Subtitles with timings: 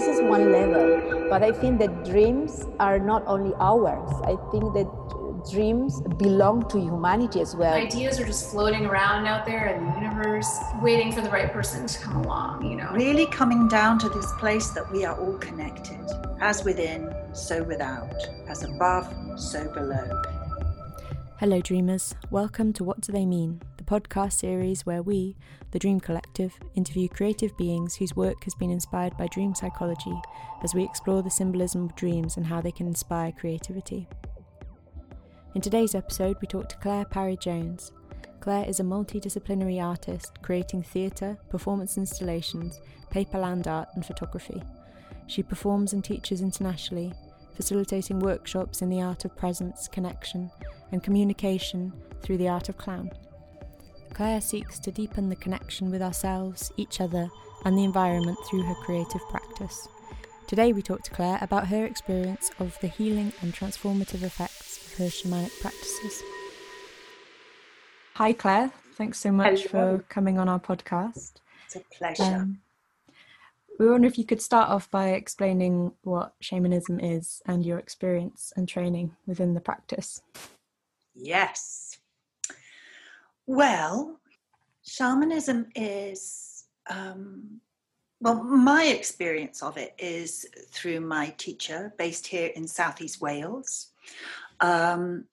[0.00, 1.28] this is one level.
[1.28, 4.10] But I think that dreams are not only ours.
[4.24, 4.88] I think that
[5.50, 7.74] dreams belong to humanity as well.
[7.74, 10.48] Ideas are just floating around out there in the universe,
[10.80, 12.90] waiting for the right person to come along, you know.
[12.92, 16.00] Really coming down to this place that we are all connected,
[16.40, 18.14] as within, so without,
[18.48, 19.06] as above,
[19.36, 20.22] so below.
[21.38, 22.14] Hello, dreamers.
[22.30, 25.34] Welcome to What Do They Mean, the podcast series where we,
[25.72, 30.14] the Dream Collective, interview creative beings whose work has been inspired by dream psychology
[30.62, 34.06] as we explore the symbolism of dreams and how they can inspire creativity.
[35.56, 37.90] In today's episode, we talk to Claire Parry Jones.
[38.38, 42.80] Claire is a multidisciplinary artist creating theatre, performance installations,
[43.10, 44.62] paper land art, and photography.
[45.26, 47.12] She performs and teaches internationally,
[47.56, 50.48] facilitating workshops in the art of presence, connection,
[50.92, 53.10] and communication through the art of clown.
[54.14, 57.30] Claire seeks to deepen the connection with ourselves, each other,
[57.64, 59.88] and the environment through her creative practice.
[60.46, 64.98] Today, we talk to Claire about her experience of the healing and transformative effects of
[64.98, 66.22] her shamanic practices.
[68.14, 68.72] Hi, Claire.
[68.94, 69.98] Thanks so much Hello.
[69.98, 71.34] for coming on our podcast.
[71.64, 72.22] It's a pleasure.
[72.22, 72.60] Um,
[73.78, 78.52] we wonder if you could start off by explaining what shamanism is and your experience
[78.54, 80.20] and training within the practice.
[81.14, 81.89] Yes.
[83.46, 84.20] Well,
[84.82, 87.60] shamanism is um,
[88.20, 93.88] well, my experience of it is through my teacher based here in Southeast Wales.
[94.60, 95.24] Um,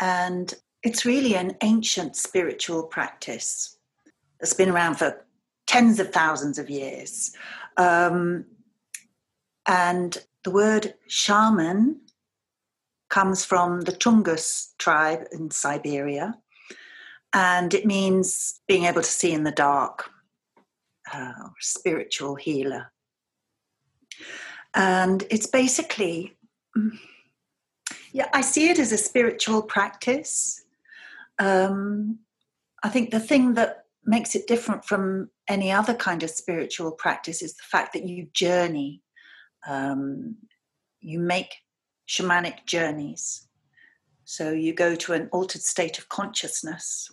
[0.00, 3.76] and it's really an ancient spiritual practice
[4.38, 5.26] that's been around for
[5.66, 7.32] tens of thousands of years.
[7.76, 8.44] Um,
[9.66, 12.00] and the word shaman
[13.08, 16.38] comes from the Tungus tribe in Siberia,
[17.36, 20.10] and it means being able to see in the dark
[21.12, 22.90] uh, spiritual healer.
[24.74, 26.34] And it's basically,
[28.10, 30.64] yeah, I see it as a spiritual practice.
[31.38, 32.20] Um,
[32.82, 37.42] I think the thing that makes it different from any other kind of spiritual practice
[37.42, 39.02] is the fact that you journey,
[39.68, 40.36] um,
[41.02, 41.54] you make
[42.08, 43.46] shamanic journeys.
[44.24, 47.10] So you go to an altered state of consciousness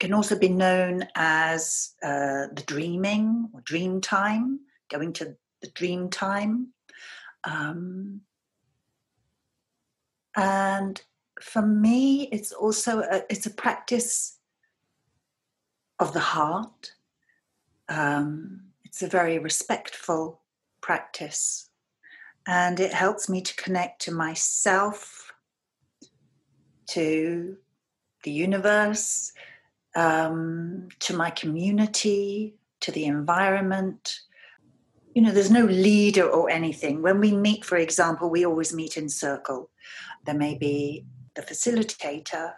[0.00, 6.08] can also be known as uh, the dreaming or dream time, going to the dream
[6.08, 6.68] time.
[7.44, 8.22] Um,
[10.34, 11.00] and
[11.40, 14.38] for me, it's also a, it's a practice
[15.98, 16.94] of the heart.
[17.90, 20.40] Um, it's a very respectful
[20.80, 21.68] practice,
[22.46, 25.32] and it helps me to connect to myself,
[26.88, 27.58] to
[28.24, 29.32] the universe,
[29.94, 34.20] um, to my community, to the environment.
[35.14, 37.02] You know, there's no leader or anything.
[37.02, 39.70] When we meet, for example, we always meet in circle.
[40.24, 42.52] There may be the facilitator,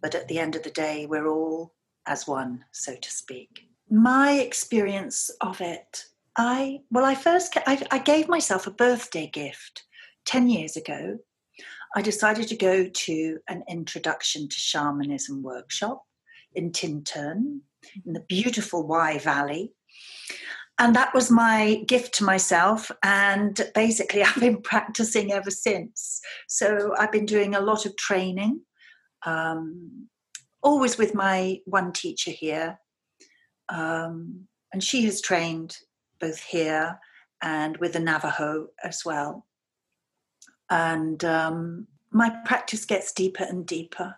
[0.00, 1.74] but at the end of the day, we're all
[2.06, 3.68] as one, so to speak.
[3.90, 6.04] My experience of it,
[6.36, 9.84] I well, I first I, I gave myself a birthday gift
[10.24, 11.18] ten years ago.
[11.94, 16.04] I decided to go to an introduction to shamanism workshop
[16.56, 17.60] in Tintern,
[18.04, 19.72] in the beautiful Wye Valley.
[20.78, 22.90] And that was my gift to myself.
[23.02, 26.20] And basically, I've been practicing ever since.
[26.48, 28.60] So I've been doing a lot of training,
[29.24, 30.08] um,
[30.62, 32.78] always with my one teacher here.
[33.68, 35.78] Um, and she has trained
[36.20, 36.98] both here
[37.42, 39.46] and with the Navajo as well.
[40.70, 44.16] And um, my practice gets deeper and deeper.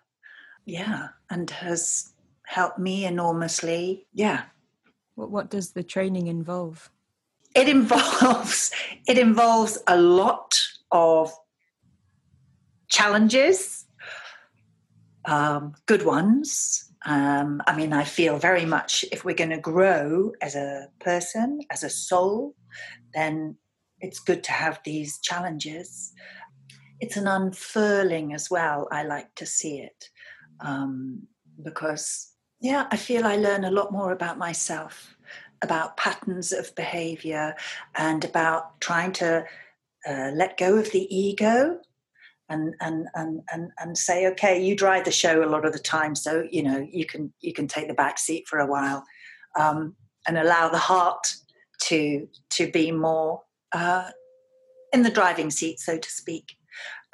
[0.64, 2.12] Yeah, and has
[2.48, 4.06] helped me enormously.
[4.14, 4.44] Yeah.
[5.16, 6.90] What, what does the training involve?
[7.54, 8.70] It involves
[9.06, 10.58] it involves a lot
[10.90, 11.30] of
[12.88, 13.84] challenges,
[15.26, 16.90] um, good ones.
[17.04, 21.60] Um, I mean, I feel very much if we're going to grow as a person,
[21.70, 22.54] as a soul,
[23.12, 23.56] then
[24.00, 26.12] it's good to have these challenges.
[26.98, 28.88] It's an unfurling as well.
[28.90, 30.08] I like to see it
[30.60, 31.28] um,
[31.62, 35.16] because yeah, I feel I learn a lot more about myself,
[35.62, 37.54] about patterns of behavior,
[37.94, 39.44] and about trying to
[40.08, 41.80] uh, let go of the ego
[42.48, 45.78] and, and and and and say, okay, you drive the show a lot of the
[45.78, 49.04] time, so you know you can you can take the back seat for a while,
[49.58, 49.94] um,
[50.26, 51.34] and allow the heart
[51.82, 54.10] to to be more uh,
[54.92, 56.57] in the driving seat, so to speak.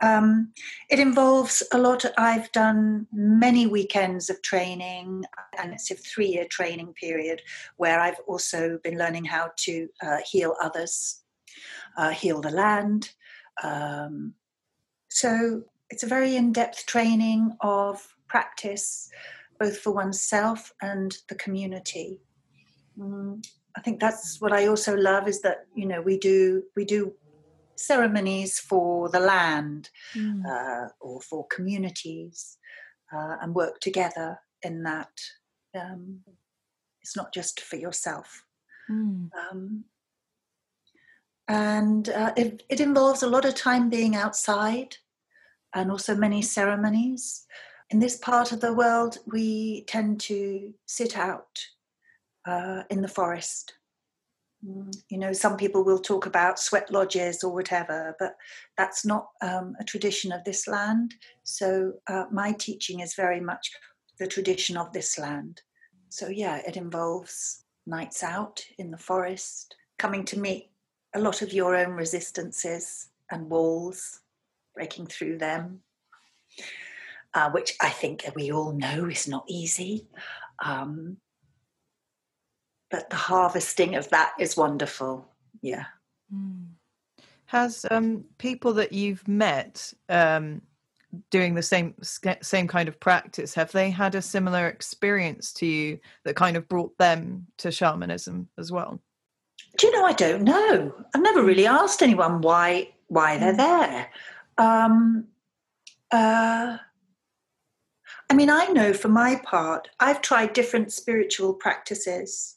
[0.02, 0.52] Um,
[0.90, 2.04] it involves a lot.
[2.18, 5.24] I've done many weekends of training,
[5.58, 7.42] and it's a three year training period
[7.76, 11.24] where I've also been learning how to uh, heal others
[11.96, 13.10] uh, heal the land.
[13.62, 14.34] Um,
[15.10, 19.10] so it's a very in depth training of practice,
[19.58, 22.18] both for oneself and the community.
[22.98, 23.44] Mm,
[23.76, 27.12] I think that's what I also love is that you know we do we do
[27.76, 30.42] ceremonies for the land mm.
[30.46, 32.58] uh, or for communities
[33.12, 35.10] uh, and work together in that.
[35.78, 36.20] Um,
[37.02, 38.44] it's not just for yourself.
[38.90, 39.30] Mm.
[39.50, 39.84] Um,
[41.48, 44.96] and uh, it, it, involves a lot of time being outside
[45.74, 47.46] and also many ceremonies.
[47.90, 51.60] In this part of the world, we tend to sit out
[52.46, 53.74] uh, in the forest
[55.08, 58.36] you know, some people will talk about sweat lodges or whatever, but
[58.78, 61.14] that's not um, a tradition of this land.
[61.42, 63.70] So uh, my teaching is very much
[64.18, 65.60] the tradition of this land.
[66.08, 70.70] So yeah, it involves nights out in the forest, coming to meet
[71.14, 74.20] a lot of your own resistances and walls,
[74.74, 75.80] breaking through them,
[77.34, 80.08] uh, which I think we all know is not easy.
[80.64, 81.18] Um,
[82.94, 85.26] but the harvesting of that is wonderful.
[85.62, 85.86] Yeah.
[86.32, 86.66] Mm.
[87.46, 90.62] Has um, people that you've met um,
[91.30, 91.94] doing the same
[92.40, 96.68] same kind of practice have they had a similar experience to you that kind of
[96.68, 99.00] brought them to shamanism as well?
[99.76, 100.04] Do you know?
[100.04, 100.94] I don't know.
[101.16, 103.56] I've never really asked anyone why why they're hmm.
[103.56, 104.10] there.
[104.56, 105.24] Um,
[106.12, 106.78] uh,
[108.30, 112.53] I mean, I know for my part, I've tried different spiritual practices.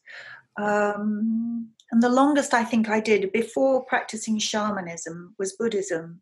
[0.58, 6.22] Um, and the longest I think I did before practicing shamanism was Buddhism,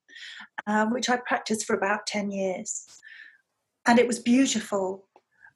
[0.67, 2.85] uh, which I practiced for about 10 years.
[3.87, 5.07] And it was beautiful,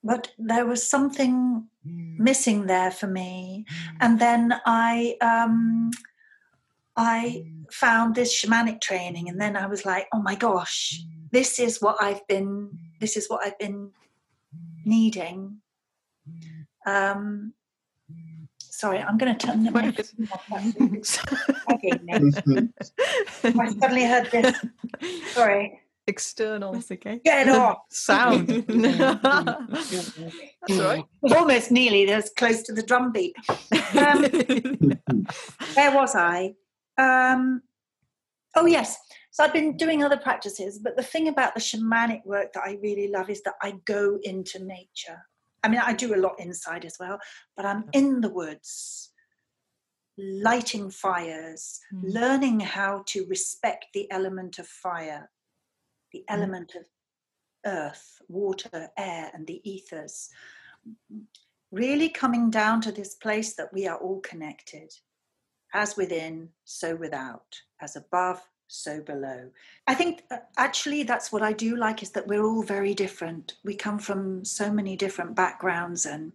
[0.04, 2.24] but there was something hmm.
[2.24, 3.66] missing there for me.
[3.70, 3.98] Hmm.
[4.02, 5.18] And then I.
[5.22, 5.92] Um,
[6.98, 7.64] I hmm.
[7.72, 11.96] found this shamanic training, and then I was like, "Oh my gosh, this is what
[12.02, 12.78] I've been.
[13.00, 13.92] This is what I've been
[14.86, 15.62] needing."
[16.86, 17.54] Um,
[18.80, 20.00] Sorry, I'm going to turn the mic.
[23.44, 24.56] I suddenly heard this.
[25.34, 25.82] Sorry.
[26.08, 26.72] External.
[26.72, 27.20] That's okay.
[27.26, 27.80] Get off.
[27.90, 28.48] Sound.
[28.70, 30.08] That's
[30.70, 31.04] right.
[31.30, 33.36] Almost nearly as close to the drum beat.
[33.98, 34.24] Um,
[35.74, 36.54] where was I?
[36.98, 37.62] Um,
[38.56, 38.98] oh, yes.
[39.32, 42.78] So I've been doing other practices, but the thing about the shamanic work that I
[42.82, 45.20] really love is that I go into nature.
[45.64, 47.20] I mean, I do a lot inside as well,
[47.56, 49.12] but I'm in the woods,
[50.18, 52.02] lighting fires, mm.
[52.04, 55.30] learning how to respect the element of fire,
[56.12, 56.34] the mm.
[56.34, 56.86] element of
[57.66, 60.30] earth, water, air, and the ethers.
[61.72, 64.92] Really coming down to this place that we are all connected,
[65.74, 69.50] as within, so without, as above, so below.
[69.88, 73.56] I think uh, actually that's what I do like is that we're all very different.
[73.66, 76.32] We come from so many different backgrounds and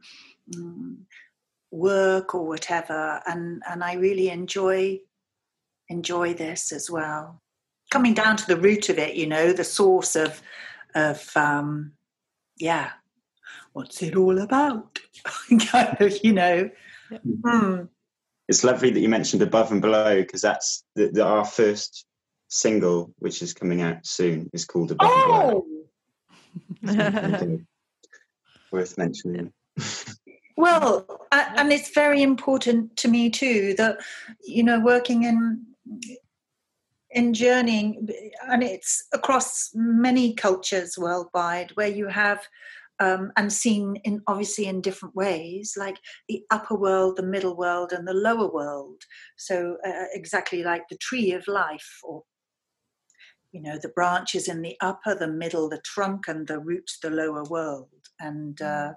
[0.57, 1.07] um,
[1.71, 5.01] work or whatever, and and I really enjoy
[5.89, 7.41] enjoy this as well.
[7.91, 10.43] Coming down to the root of it, you know, the source of
[10.95, 11.93] of um,
[12.59, 12.91] yeah,
[13.73, 14.99] what's it all about?
[15.69, 16.71] kind of, you know.
[17.45, 17.83] Hmm.
[18.49, 22.07] It's lovely that you mentioned above and below because that's the, the, our first
[22.55, 25.67] single, which is coming out soon, is called Above oh!
[28.71, 29.53] Worth mentioning.
[30.57, 33.99] well, and it's very important to me too that
[34.45, 35.67] you know working in
[37.11, 38.09] in journeying,
[38.49, 42.47] and it's across many cultures worldwide where you have
[43.01, 45.97] um, and seen in obviously in different ways, like
[46.29, 49.03] the upper world, the middle world, and the lower world.
[49.37, 52.23] So uh, exactly like the tree of life or
[53.55, 57.09] you know the branches in the upper the middle the trunk and the roots the
[57.09, 58.95] lower world and uh, mm.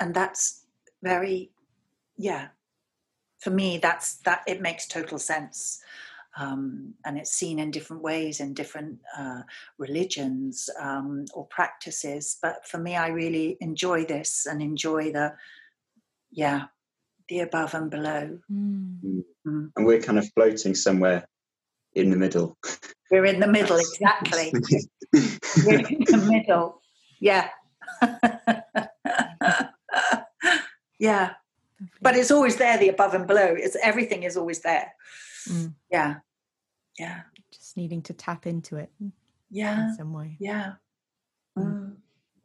[0.00, 0.66] and that's
[1.02, 1.50] very
[2.18, 2.48] yeah
[3.38, 5.80] for me that's that it makes total sense
[6.38, 9.40] um, and it's seen in different ways in different uh,
[9.78, 15.32] religions um, or practices but for me i really enjoy this and enjoy the
[16.30, 16.64] yeah
[17.30, 19.24] the above and below mm.
[19.46, 19.70] Mm.
[19.74, 21.26] and we're kind of floating somewhere
[21.94, 22.58] in the middle.
[23.10, 24.52] We're in the middle, exactly.
[25.64, 26.80] We're in the middle.
[27.18, 27.48] Yeah.
[30.98, 31.32] yeah.
[32.00, 33.54] But it's always there, the above and below.
[33.56, 34.92] It's everything is always there.
[35.48, 35.74] Mm.
[35.90, 36.16] Yeah.
[36.98, 37.22] Yeah.
[37.50, 38.90] Just needing to tap into it.
[39.50, 39.88] Yeah.
[39.88, 40.36] In some way.
[40.38, 40.74] Yeah.
[41.58, 41.64] Mm.
[41.64, 41.96] mm.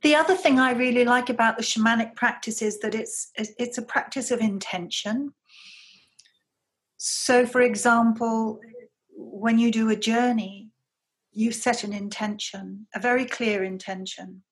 [0.02, 3.82] The other thing I really like about the shamanic practice is that it's it's a
[3.82, 5.34] practice of intention.
[6.98, 8.60] so, for example,
[9.32, 10.70] when you do a journey,
[11.32, 14.44] you set an intention, a very clear intention,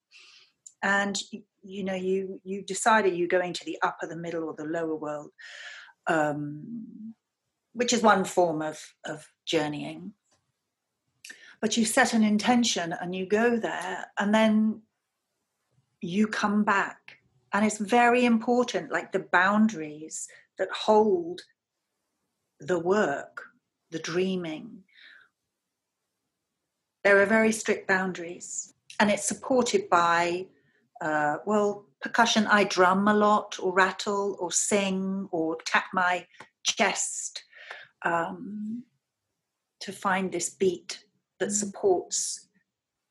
[0.81, 1.17] and
[1.61, 4.65] you know you you decide are you going to the upper, the middle, or the
[4.65, 5.31] lower world,
[6.07, 7.13] um,
[7.73, 10.13] which is one form of of journeying.
[11.61, 14.81] But you set an intention and you go there, and then
[16.01, 17.19] you come back,
[17.53, 20.27] and it's very important, like the boundaries
[20.57, 21.41] that hold
[22.59, 23.52] the work,
[23.93, 24.83] the dreaming.
[27.05, 30.47] There are very strict boundaries, and it's supported by,
[30.99, 32.47] uh, well, percussion.
[32.47, 36.25] I drum a lot, or rattle, or sing, or tap my
[36.63, 37.43] chest
[38.03, 38.83] um,
[39.81, 41.05] to find this beat
[41.39, 41.51] that mm.
[41.51, 42.47] supports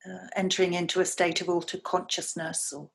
[0.06, 2.90] uh, entering into a state of altered consciousness or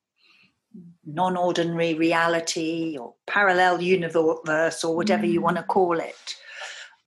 [1.05, 5.31] non ordinary reality or parallel universe or whatever mm.
[5.31, 6.35] you want to call it.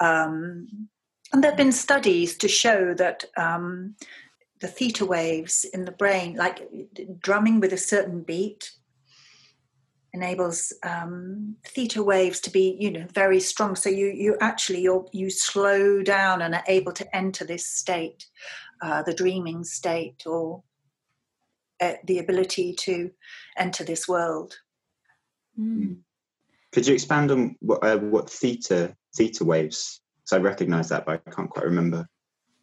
[0.00, 0.88] Um,
[1.32, 3.94] and there have been studies to show that um,
[4.60, 6.68] the theta waves in the brain, like
[7.20, 8.72] drumming with a certain beat,
[10.12, 13.76] enables um, theta waves to be, you know, very strong.
[13.76, 18.26] So you you actually you you slow down and are able to enter this state,
[18.82, 20.62] uh, the dreaming state, or
[21.80, 23.10] uh, the ability to
[23.56, 24.58] enter this world.
[25.58, 25.98] Mm.
[26.72, 30.00] Could you expand on what, uh, what theta theta waves?
[30.24, 32.08] So I recognise that, but I can't quite remember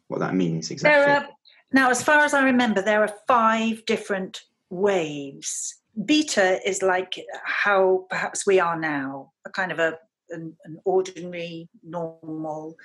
[0.08, 1.12] what that means exactly.
[1.12, 1.28] Are,
[1.72, 5.74] now, as far as I remember, there are five different waves.
[6.04, 9.98] Beta is like how perhaps we are now, a kind of a
[10.30, 12.76] an, an ordinary, normal,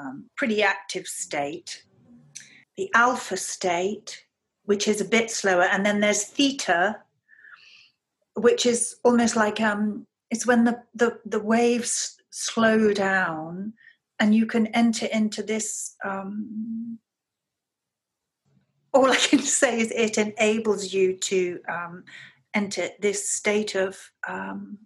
[0.00, 1.84] um, pretty active state.
[2.76, 4.24] The alpha state,
[4.64, 6.96] which is a bit slower, and then there's theta,
[8.34, 13.72] which is almost like um, it's when the, the, the waves slow down
[14.20, 16.98] and you can enter into this um,
[18.92, 22.04] all i can say is it enables you to um,
[22.54, 24.78] enter this state of um,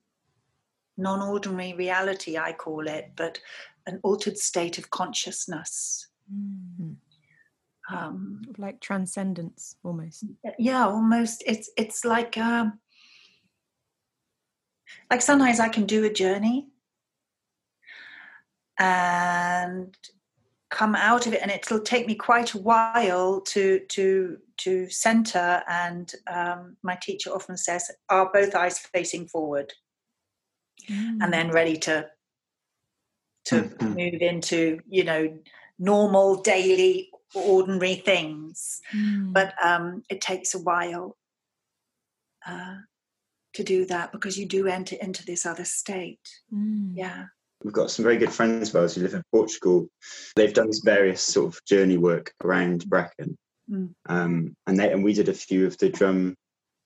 [0.96, 3.38] non-ordinary reality i call it but
[3.86, 6.08] an altered state of consciousness.
[6.32, 7.94] Mm-hmm.
[7.94, 10.24] um, like transcendence almost.
[10.58, 11.42] Yeah almost.
[11.46, 12.78] It's it's like um,
[15.10, 16.68] like sometimes I can do a journey
[18.78, 19.96] and
[20.70, 25.62] come out of it and it'll take me quite a while to to to center
[25.68, 29.70] and um, my teacher often says are both eyes facing forward
[30.88, 31.18] mm.
[31.20, 32.06] and then ready to
[33.44, 33.88] to mm-hmm.
[33.88, 35.38] move into you know
[35.78, 39.30] normal daily ordinary things mm.
[39.32, 41.16] but um, it takes a while
[42.46, 42.76] uh,
[43.54, 46.20] to do that because you do enter into this other state.
[46.52, 46.92] Mm.
[46.94, 47.24] Yeah.
[47.62, 49.88] We've got some very good friends of ours who live in Portugal.
[50.34, 53.36] They've done this various sort of journey work around Brecon.
[53.70, 53.94] Mm.
[54.06, 56.36] Um, and they and we did a few of the drum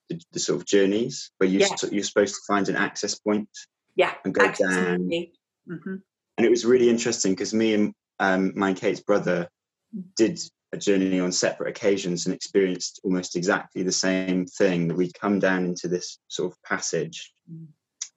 [0.08, 1.68] the, the sort of journeys where you yeah.
[1.90, 3.48] you're supposed to find an access point
[3.96, 5.96] yeah and go access down mm-hmm.
[6.36, 9.48] and it was really interesting because me and um, my Kate's brother
[9.96, 10.04] mm.
[10.16, 10.38] did
[10.76, 15.38] a journey on separate occasions and experienced almost exactly the same thing that we'd come
[15.38, 17.66] down into this sort of passage mm.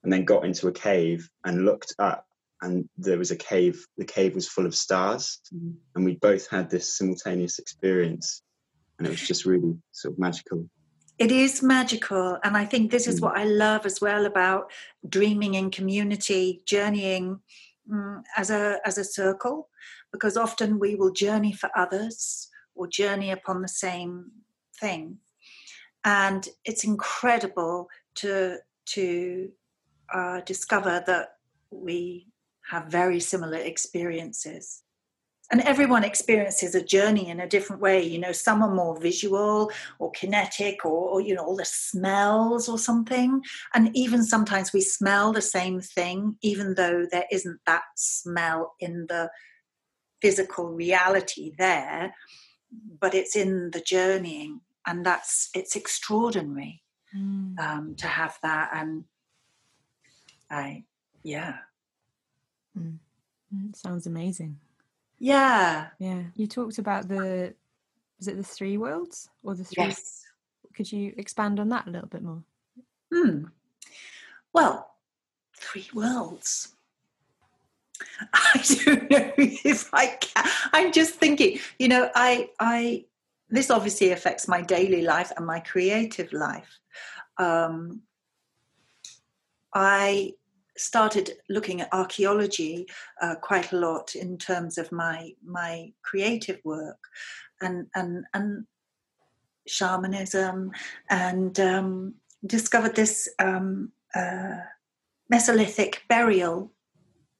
[0.04, 2.26] and then got into a cave and looked up
[2.62, 5.74] and there was a cave the cave was full of stars mm.
[5.94, 8.42] and we both had this simultaneous experience
[8.98, 10.68] and it was just really sort of magical
[11.18, 13.24] it is magical and i think this is mm.
[13.24, 14.70] what i love as well about
[15.08, 17.40] dreaming in community journeying
[17.90, 19.68] mm, as a as a circle
[20.12, 22.49] because often we will journey for others
[22.80, 24.30] or journey upon the same
[24.80, 25.18] thing.
[26.02, 28.56] And it's incredible to,
[28.86, 29.50] to
[30.12, 31.34] uh, discover that
[31.70, 32.28] we
[32.70, 34.82] have very similar experiences.
[35.52, 38.02] And everyone experiences a journey in a different way.
[38.02, 42.66] You know, some are more visual or kinetic or, or, you know, all the smells
[42.66, 43.42] or something.
[43.74, 49.06] And even sometimes we smell the same thing, even though there isn't that smell in
[49.08, 49.28] the
[50.22, 52.14] physical reality there,
[53.00, 56.82] but it's in the journeying, and that's it's extraordinary
[57.16, 57.58] mm.
[57.58, 58.70] um, to have that.
[58.74, 59.04] And
[60.50, 60.84] I,
[61.22, 61.56] yeah,
[62.78, 62.96] mm.
[63.54, 63.76] mm.
[63.76, 64.58] sounds amazing.
[65.18, 66.22] Yeah, yeah.
[66.34, 67.54] You talked about the
[68.18, 69.84] was it the three worlds or the three?
[69.84, 70.24] Yes.
[70.74, 72.42] Could you expand on that a little bit more?
[73.12, 73.44] Hmm.
[74.52, 74.94] Well,
[75.56, 76.74] three worlds.
[78.32, 80.44] I don't know if I can.
[80.72, 83.04] I'm just thinking, you know, I, I,
[83.48, 86.78] this obviously affects my daily life and my creative life.
[87.38, 88.02] Um,
[89.74, 90.34] I
[90.76, 92.86] started looking at archaeology
[93.20, 96.98] uh, quite a lot in terms of my my creative work
[97.60, 98.66] and and and
[99.66, 100.72] shamanism
[101.10, 102.14] and um,
[102.46, 104.56] discovered this um, uh,
[105.32, 106.72] Mesolithic burial,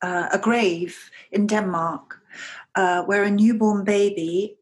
[0.03, 2.21] uh, a grave in Denmark,
[2.75, 4.57] uh, where a newborn baby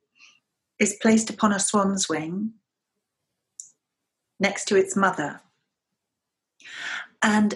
[0.79, 2.53] is placed upon a swan's wing
[4.41, 5.41] next to its mother.
[7.23, 7.55] And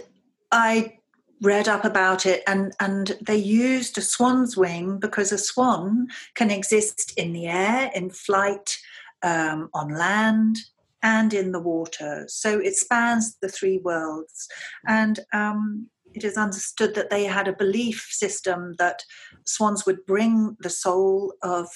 [0.51, 0.99] I
[1.41, 6.51] read up about it and, and they used a swan's wing because a swan can
[6.51, 8.79] exist in the air, in flight,
[9.23, 10.59] um, on land,
[11.03, 12.25] and in the water.
[12.29, 14.49] So it spans the three worlds.
[14.87, 19.03] And um, it is understood that they had a belief system that
[19.47, 21.69] swans would bring the soul of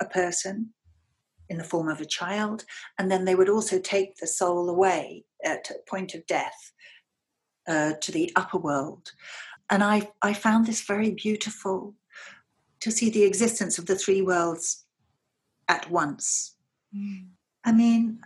[0.00, 0.72] a person
[1.48, 2.64] in the form of a child,
[2.98, 6.72] and then they would also take the soul away at a point of death
[7.68, 9.12] uh, to the upper world.
[9.70, 11.94] And I, I found this very beautiful
[12.80, 14.84] to see the existence of the three worlds
[15.68, 16.56] at once.
[16.94, 17.28] Mm.
[17.64, 18.20] I mean,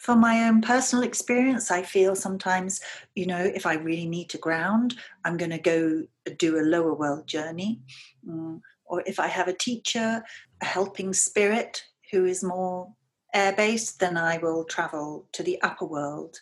[0.00, 2.80] from my own personal experience, I feel sometimes,
[3.14, 4.94] you know, if I really need to ground,
[5.26, 6.04] I'm going to go
[6.38, 7.80] do a lower world journey.
[8.26, 8.62] Mm.
[8.86, 10.24] Or if I have a teacher,
[10.62, 12.90] a helping spirit who is more
[13.34, 16.40] air based, then I will travel to the upper world.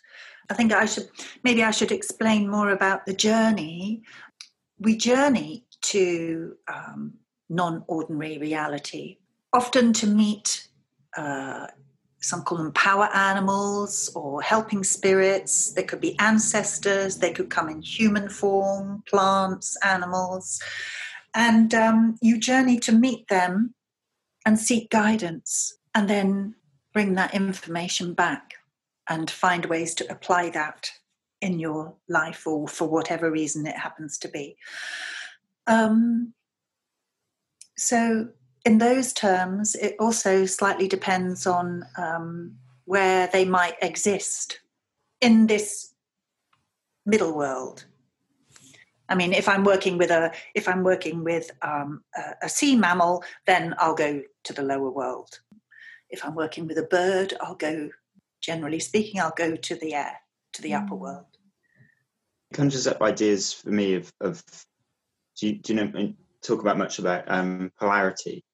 [0.49, 1.09] I think I should,
[1.43, 4.03] maybe I should explain more about the journey.
[4.79, 7.15] We journey to um,
[7.49, 9.17] non ordinary reality,
[9.51, 10.69] often to meet.
[11.17, 11.67] Uh,
[12.21, 15.71] some call them power animals or helping spirits.
[15.71, 17.17] They could be ancestors.
[17.17, 20.61] They could come in human form, plants, animals.
[21.33, 23.73] And um, you journey to meet them
[24.45, 26.55] and seek guidance and then
[26.93, 28.55] bring that information back
[29.07, 30.89] and find ways to apply that
[31.41, 34.57] in your life or for whatever reason it happens to be.
[35.67, 36.33] Um,
[37.77, 38.29] so
[38.69, 42.55] in those terms, it also slightly depends on um,
[42.85, 44.59] where they might exist
[45.21, 45.95] in this
[47.03, 47.85] middle world.
[49.09, 52.75] I mean, if I'm working with a if I'm working with um, a, a, sea
[52.75, 55.39] mammal, then I'll go to the lower world.
[56.11, 57.89] If I'm working with a bird, I'll go.
[58.39, 60.15] Generally speaking, I'll go to the air,
[60.53, 60.83] to the mm.
[60.83, 61.25] upper world.
[62.51, 64.43] It conjures up ideas for me of, of
[65.37, 68.45] do you, do you know talk about much about um, polarity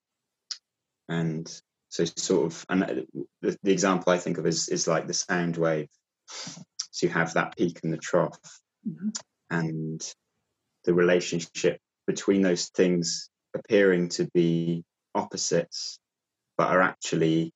[1.10, 3.06] and so sort of and
[3.42, 5.88] the, the example i think of is is like the sound wave.
[6.92, 8.40] So you have that peak and the trough.
[8.88, 9.10] Mm-hmm.
[9.50, 10.14] and
[10.84, 14.84] the relationship between those things appearing to be
[15.16, 15.98] opposites
[16.56, 17.52] but are actually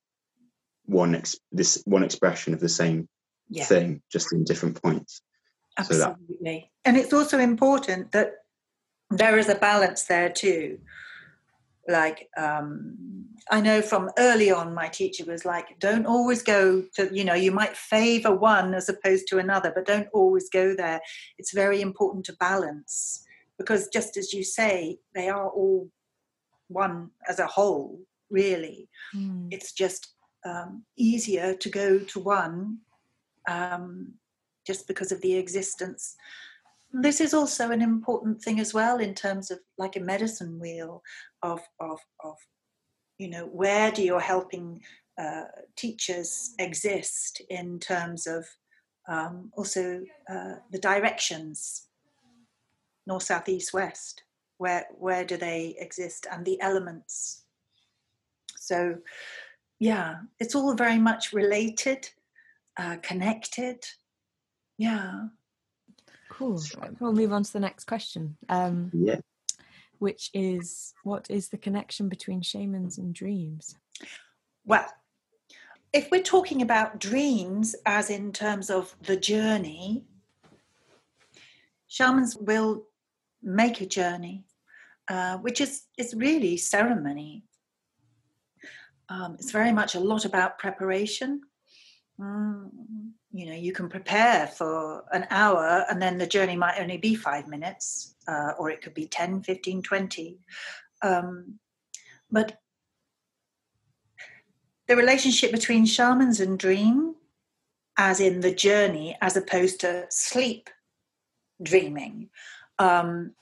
[0.85, 3.07] one ex- this one expression of the same
[3.49, 3.63] yeah.
[3.63, 5.21] thing just in different points.
[5.77, 8.31] Absolutely so that, and it's also important that
[9.11, 10.79] there is a balance there too
[11.89, 12.95] like um,
[13.51, 17.33] i know from early on my teacher was like don't always go to you know
[17.33, 21.01] you might favor one as opposed to another but don't always go there
[21.37, 23.25] it's very important to balance
[23.57, 25.89] because just as you say they are all
[26.67, 27.99] one as a whole
[28.29, 29.47] really mm.
[29.51, 30.13] it's just
[30.45, 32.77] um, easier to go to one
[33.49, 34.13] um,
[34.65, 36.15] just because of the existence
[36.91, 41.03] this is also an important thing as well in terms of like a medicine wheel
[41.43, 42.35] of of of
[43.17, 44.81] you know where do your helping
[45.19, 45.43] uh,
[45.75, 48.45] teachers exist in terms of
[49.07, 51.87] um, also uh, the directions
[53.05, 54.23] north south east west
[54.57, 57.43] where where do they exist and the elements.
[58.57, 58.97] So
[59.79, 62.09] yeah it's all very much related
[62.77, 63.85] uh, connected.
[64.77, 65.27] Yeah
[66.39, 66.61] Cool.
[67.01, 68.37] We'll move on to the next question.
[68.47, 69.19] Um, yeah.
[69.97, 73.75] Which is what is the connection between shamans and dreams?
[74.65, 74.85] Well,
[75.91, 80.05] if we're talking about dreams, as in terms of the journey,
[81.89, 82.85] shamans will
[83.43, 84.45] make a journey,
[85.09, 87.43] uh, which is, is really ceremony.
[89.09, 91.41] Um, it's very much a lot about preparation.
[92.19, 92.69] Mm,
[93.31, 97.15] you know you can prepare for an hour and then the journey might only be
[97.15, 100.39] five minutes uh, or it could be 10 15 20
[101.01, 101.59] um,
[102.29, 102.59] but
[104.87, 107.15] the relationship between shamans and dream
[107.97, 110.69] as in the journey as opposed to sleep
[111.61, 112.29] dreaming
[112.79, 113.33] um,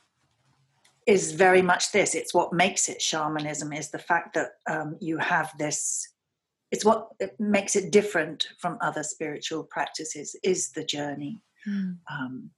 [1.06, 2.16] is very much this.
[2.16, 6.10] It's what makes it shamanism is the fact that um, you have this
[6.72, 11.96] it's what makes it different from other spiritual practices is the journey mm.
[12.12, 12.50] um,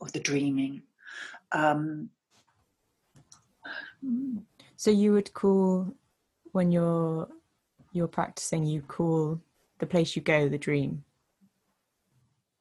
[0.00, 0.82] or the dreaming.
[1.52, 2.10] Um,
[4.76, 5.94] so you would call
[6.52, 7.28] when you're
[7.92, 9.40] you're practicing, you call
[9.78, 11.04] the place you go the dream.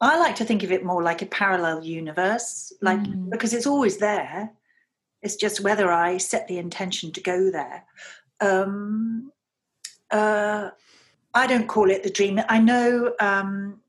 [0.01, 3.29] I like to think of it more like a parallel universe, like mm.
[3.29, 4.51] because it's always there.
[5.21, 7.85] It's just whether I set the intention to go there.
[8.41, 9.31] Um,
[10.11, 10.71] uh,
[11.33, 12.39] I don't call it the dream.
[12.49, 13.79] I know um,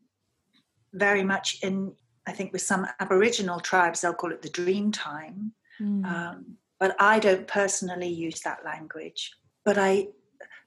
[0.93, 1.95] very much in,
[2.27, 5.53] I think, with some Aboriginal tribes, they'll call it the dream time.
[5.81, 6.05] Mm.
[6.05, 9.33] Um, but I don't personally use that language.
[9.65, 10.09] But I,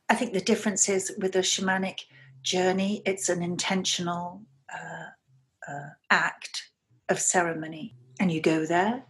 [0.09, 1.99] I think the difference is with a shamanic
[2.41, 4.41] journey, it's an intentional
[4.73, 6.69] uh, uh, act
[7.09, 9.03] of ceremony, and you go there,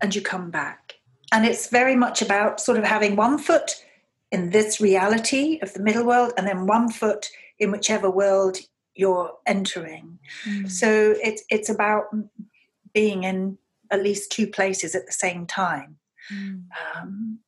[0.00, 0.94] and you come back,
[1.32, 3.84] and it's very much about sort of having one foot
[4.30, 8.58] in this reality of the middle world and then one foot in whichever world
[8.94, 10.18] you're entering.
[10.44, 10.70] Mm.
[10.70, 12.04] So it's it's about
[12.92, 13.58] being in
[13.90, 15.96] at least two places at the same time.
[16.32, 16.64] Mm.
[16.96, 17.38] Um,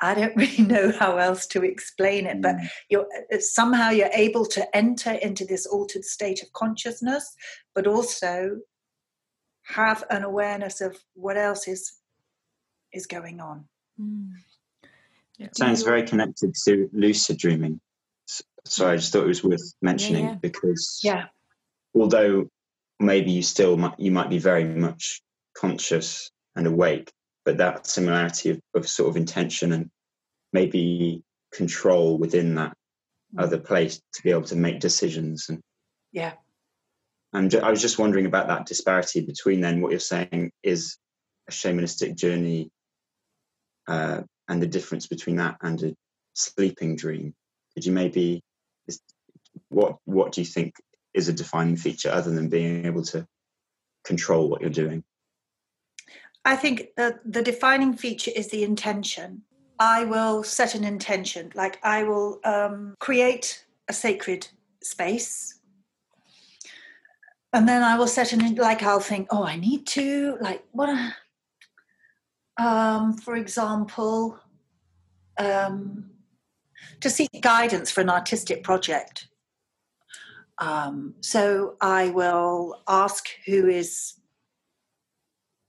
[0.00, 2.68] I don't really know how else to explain it, but mm.
[2.88, 7.34] you're uh, somehow you're able to enter into this altered state of consciousness,
[7.74, 8.60] but also
[9.66, 11.98] have an awareness of what else is
[12.92, 13.64] is going on.
[14.00, 14.30] Mm.
[15.38, 15.48] Yeah.
[15.52, 17.80] Sounds very connected to lucid dreaming.
[18.64, 20.38] So I just thought it was worth mentioning yeah, yeah.
[20.40, 21.24] because yeah,
[21.94, 22.48] although
[22.98, 25.20] maybe you still might you might be very much
[25.56, 27.12] conscious and awake,
[27.44, 29.90] but that similarity of, of sort of intention and
[30.52, 32.74] maybe control within that
[33.34, 33.42] mm.
[33.42, 35.60] other place to be able to make decisions and
[36.12, 36.34] yeah.
[37.32, 40.96] And I was just wondering about that disparity between then what you're saying is
[41.48, 42.70] a shamanistic journey
[43.88, 45.94] uh, and the difference between that and a
[46.34, 47.34] sleeping dream.
[47.74, 48.42] Could you maybe
[49.68, 50.74] what what do you think
[51.12, 53.26] is a defining feature other than being able to
[54.04, 55.04] control what you're doing?
[56.44, 59.42] I think the, the defining feature is the intention.
[59.78, 64.48] I will set an intention, like I will um, create a sacred
[64.82, 65.58] space.
[67.52, 70.88] And then I will set an, like I'll think, oh, I need to, like, what,
[72.56, 74.38] um, for example,
[75.38, 76.10] um,
[77.00, 79.28] to seek guidance for an artistic project.
[80.58, 84.14] Um, so I will ask who is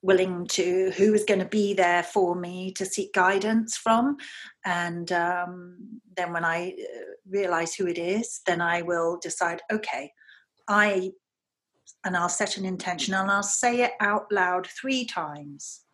[0.03, 4.17] willing to, who is going to be there for me to seek guidance from.
[4.63, 10.11] And um, then when I uh, realize who it is, then I will decide, okay,
[10.67, 11.11] I,
[12.05, 15.84] and I'll set an intention and I'll say it out loud three times.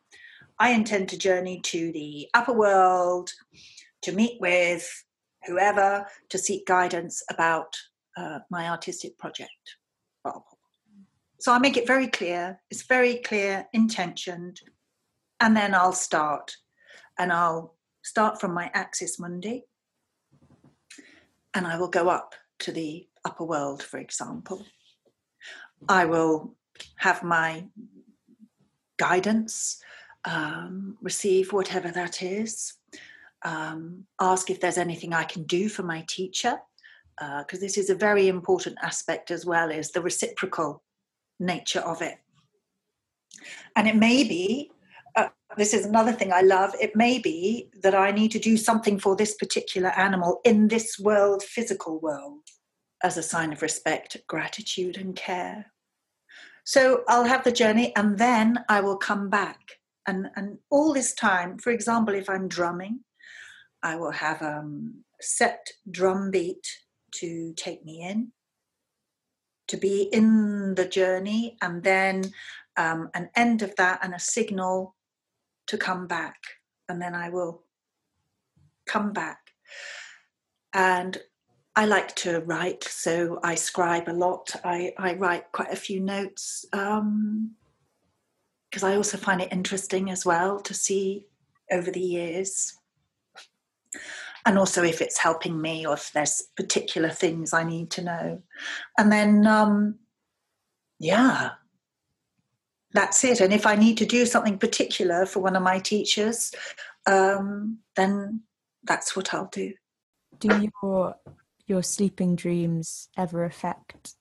[0.60, 3.32] I intend to journey to the upper world
[4.04, 4.88] to meet with
[5.46, 7.76] whoever to seek guidance about
[8.18, 9.78] uh, my artistic project.
[11.40, 14.62] So I make it very clear, it's very clear, intentioned,
[15.40, 16.56] and then I'll start.
[17.18, 19.64] And I'll start from my axis mundi,
[21.56, 24.64] and I will go up to the upper world, for example.
[25.90, 26.56] I will
[26.98, 27.66] have my
[28.98, 29.82] guidance
[30.26, 32.74] um, receive whatever that is,
[33.44, 36.60] um, ask if there's anything I can do for my teacher,
[37.18, 40.84] because uh, this is a very important aspect as well, is the reciprocal
[41.40, 42.20] nature of it.
[43.76, 44.72] And it may be,
[45.16, 48.58] uh, this is another thing I love, it may be that I need to do
[48.58, 52.42] something for this particular animal in this world, physical world,
[53.04, 55.72] as a sign of respect, gratitude, and care.
[56.64, 61.14] So I'll have the journey and then I will come back and and all this
[61.14, 63.00] time for example if i'm drumming
[63.84, 66.68] i will have a um, set drum beat
[67.12, 68.32] to take me in
[69.68, 72.24] to be in the journey and then
[72.78, 74.96] um, an end of that and a signal
[75.68, 76.38] to come back
[76.90, 77.64] and then i will
[78.86, 79.40] come back
[80.74, 81.18] and
[81.76, 84.54] I like to write, so I scribe a lot.
[84.64, 86.66] I, I write quite a few notes.
[86.74, 87.52] Um,
[88.72, 91.26] because I also find it interesting as well to see
[91.70, 92.74] over the years.
[94.46, 98.42] And also if it's helping me or if there's particular things I need to know.
[98.98, 100.00] And then, um,
[101.00, 101.52] yeah,
[102.94, 103.42] that's it.
[103.42, 106.54] And if I need to do something particular for one of my teachers,
[107.08, 108.42] um, then
[108.84, 109.74] that's what I'll do.
[110.40, 111.16] Do your
[111.68, 114.16] your sleeping dreams ever affect,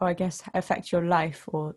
[0.00, 1.76] or I guess affect your life, or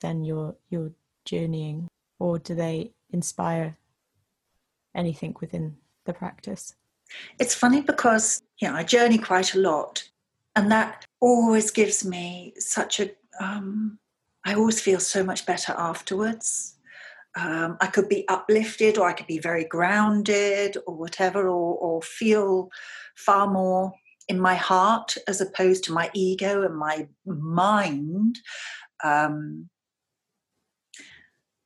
[0.00, 0.90] then your your
[1.24, 3.76] journeying, or do they inspire
[4.94, 6.74] anything within the practice?
[7.38, 10.04] It's funny because you know I journey quite a lot,
[10.56, 13.98] and that always gives me such a um,
[14.44, 16.76] I always feel so much better afterwards.
[17.36, 22.02] Um, I could be uplifted or I could be very grounded or whatever, or, or
[22.02, 22.70] feel
[23.16, 23.92] far more
[24.28, 28.38] in my heart as opposed to my ego and my mind.
[29.04, 29.68] Um,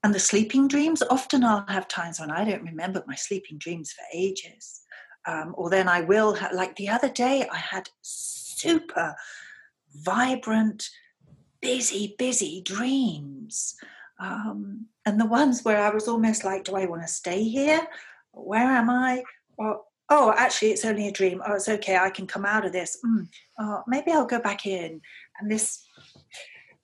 [0.05, 3.91] and the sleeping dreams, often I'll have times when I don't remember my sleeping dreams
[3.91, 4.83] for ages.
[5.27, 9.17] Um, or then I will, like the other day, I had super
[9.95, 10.91] vibrant,
[11.63, 13.77] busy, busy dreams.
[14.21, 17.87] Um, and the ones where I was almost like, do I want to stay here?
[18.33, 19.23] Where am I?
[19.57, 21.41] Or, oh, actually, it's only a dream.
[21.47, 21.97] Oh, it's okay.
[21.97, 22.99] I can come out of this.
[23.03, 23.27] Mm,
[23.59, 25.01] oh, maybe I'll go back in.
[25.41, 25.87] And this,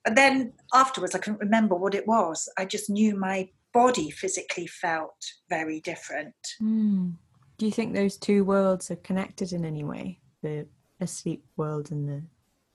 [0.03, 2.49] but then afterwards, I couldn't remember what it was.
[2.57, 6.35] I just knew my body physically felt very different.
[6.61, 7.13] Mm.
[7.57, 10.19] Do you think those two worlds are connected in any way?
[10.41, 10.67] The
[10.99, 12.23] asleep world and the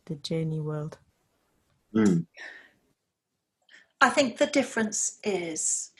[0.07, 0.99] the journey world.
[1.95, 2.27] Mm.
[4.01, 5.91] I think the difference is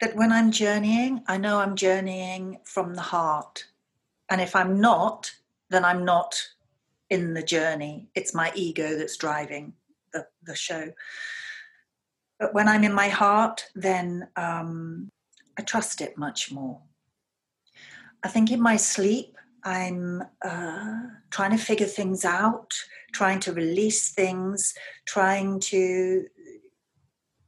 [0.00, 3.64] that when I'm journeying, I know I'm journeying from the heart.
[4.30, 5.32] And if I'm not,
[5.70, 6.42] then I'm not
[7.10, 8.08] in the journey.
[8.14, 9.72] It's my ego that's driving
[10.12, 10.92] the, the show.
[12.38, 15.08] But when I'm in my heart, then um,
[15.58, 16.80] I trust it much more.
[18.22, 22.72] I think in my sleep, I'm uh, trying to figure things out,
[23.12, 24.74] trying to release things,
[25.06, 26.26] trying to,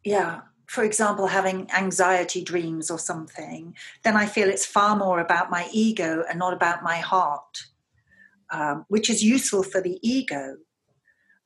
[0.05, 5.50] yeah, for example, having anxiety dreams or something, then I feel it's far more about
[5.50, 7.64] my ego and not about my heart,
[8.50, 10.57] um, which is useful for the ego.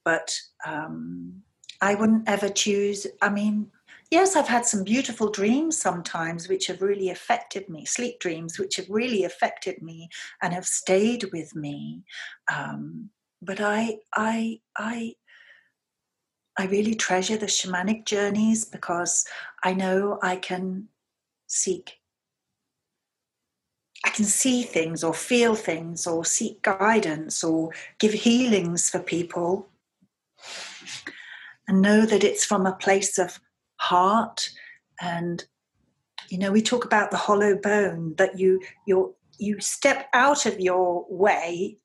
[0.09, 1.43] But um,
[1.83, 3.71] I wouldn't ever choose, I mean,
[4.11, 8.77] yes, I've had some beautiful dreams sometimes which have really affected me, sleep dreams which
[8.77, 10.09] have really affected me
[10.41, 12.05] and have stayed with me.
[12.51, 13.11] Um,
[13.43, 15.13] but I, I, I,
[16.59, 19.27] I really treasure the shamanic journeys because
[19.63, 20.89] I know I can
[21.49, 21.99] seek.
[24.07, 29.68] I can see things or feel things or seek guidance or give healings for people
[31.67, 33.41] and know that it's from a place of
[33.77, 34.51] heart.
[35.01, 35.45] And
[36.29, 40.61] you know we talk about the hollow bone that you you you step out of
[40.61, 41.79] your way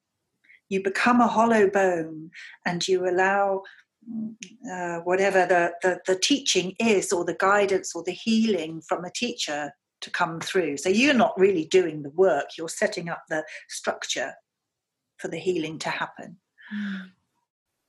[0.70, 2.32] you become a hollow bone
[2.66, 3.62] and you allow
[4.70, 9.12] uh, whatever the, the, the teaching is or the guidance or the healing from a
[9.12, 10.76] teacher to come through.
[10.78, 14.34] So you're not really doing the work you're setting up the structure
[15.18, 16.38] for the healing to happen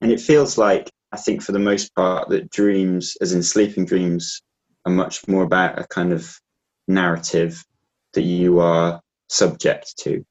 [0.05, 3.87] and it feels like I think for the most part that dreams, as in sleeping
[3.87, 4.43] dreams,
[4.85, 6.39] are much more about a kind of
[6.87, 7.65] narrative
[8.13, 10.23] that you are subject to,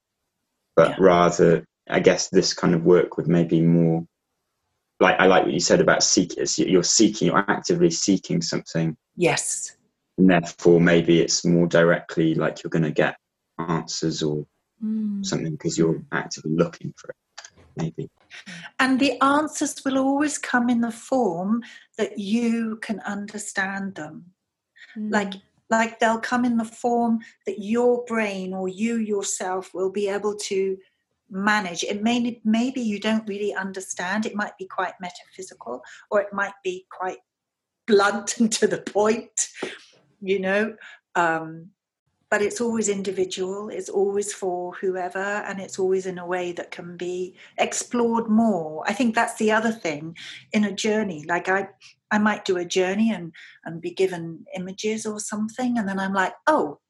[0.76, 0.96] but yeah.
[1.00, 4.06] rather, I guess this kind of work would maybe more
[5.00, 6.46] like I like what you said about seeking.
[6.56, 8.96] You're seeking, you're actively seeking something.
[9.16, 9.76] Yes.
[10.18, 13.16] And therefore, maybe it's more directly like you're going to get
[13.58, 14.46] answers or
[14.82, 15.26] mm.
[15.26, 17.16] something because you're actively looking for it
[17.76, 18.08] maybe.
[18.78, 21.62] And the answers will always come in the form
[21.96, 24.26] that you can understand them.
[24.96, 25.12] Mm.
[25.12, 25.34] Like
[25.70, 30.36] like they'll come in the form that your brain or you yourself will be able
[30.36, 30.76] to
[31.30, 36.32] manage it may maybe you don't really understand it might be quite metaphysical or it
[36.32, 37.18] might be quite
[37.86, 39.48] blunt and to the point
[40.20, 40.76] you know
[41.16, 41.70] um,
[42.34, 46.72] but it's always individual it's always for whoever and it's always in a way that
[46.72, 48.82] can be explored more.
[48.88, 50.16] I think that's the other thing
[50.52, 51.68] in a journey like i
[52.10, 53.30] i might do a journey and
[53.64, 56.80] and be given images or something and then i'm like oh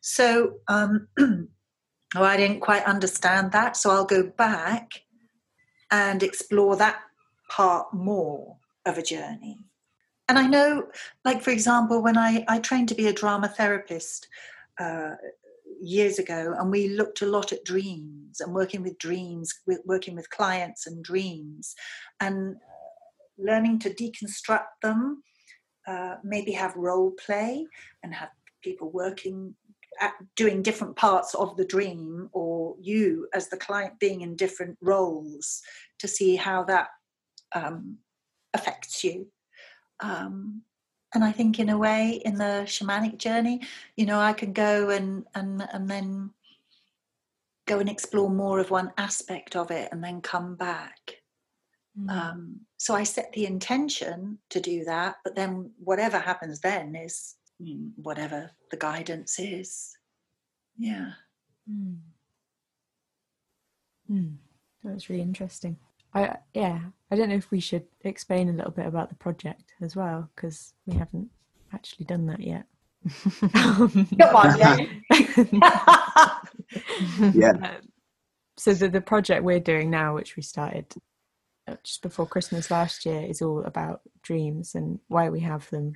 [0.00, 5.02] so um oh i didn't quite understand that so i'll go back
[5.90, 7.00] and explore that
[7.50, 9.58] part more of a journey.
[10.28, 10.86] And I know,
[11.24, 14.26] like for example, when I, I trained to be a drama therapist,
[14.78, 15.12] uh,
[15.80, 19.52] years ago, and we looked a lot at dreams and working with dreams,
[19.84, 21.74] working with clients and dreams,
[22.20, 22.56] and
[23.38, 25.22] learning to deconstruct them.
[25.86, 27.66] Uh, maybe have role play
[28.02, 28.30] and have
[28.62, 29.54] people working
[30.00, 34.76] at doing different parts of the dream, or you as the client being in different
[34.80, 35.62] roles
[35.98, 36.88] to see how that
[37.54, 37.98] um,
[38.54, 39.26] affects you.
[40.00, 40.62] Um,
[41.14, 43.62] and I think in a way, in the shamanic journey,
[43.96, 46.30] you know, I can go and and and then
[47.66, 51.22] go and explore more of one aspect of it, and then come back.
[51.98, 52.10] Mm.
[52.10, 57.36] Um, so I set the intention to do that, but then whatever happens then is
[57.62, 59.96] mm, whatever the guidance is.
[60.76, 61.12] Yeah.
[61.70, 61.98] Mm.
[64.10, 64.36] Mm.
[64.82, 65.78] That's really interesting.
[66.14, 69.74] I yeah, I don't know if we should explain a little bit about the project
[69.80, 71.30] as well because we haven't
[71.72, 72.66] actually done that yet.
[73.52, 74.76] Come on, yeah.
[77.34, 77.50] yeah.
[77.50, 77.90] Um,
[78.56, 80.94] so the the project we're doing now, which we started
[81.66, 85.94] uh, just before Christmas last year, is all about dreams and why we have them,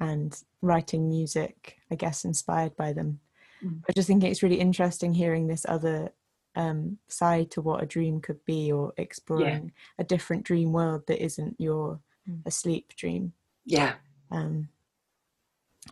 [0.00, 3.20] and writing music, I guess, inspired by them.
[3.62, 3.82] Mm.
[3.88, 6.12] I just think it's really interesting hearing this other
[6.54, 10.02] um, side to what a dream could be, or exploring yeah.
[10.02, 12.40] a different dream world that isn't your mm.
[12.46, 13.32] asleep dream.
[13.64, 13.94] Yeah.
[14.30, 14.68] Um,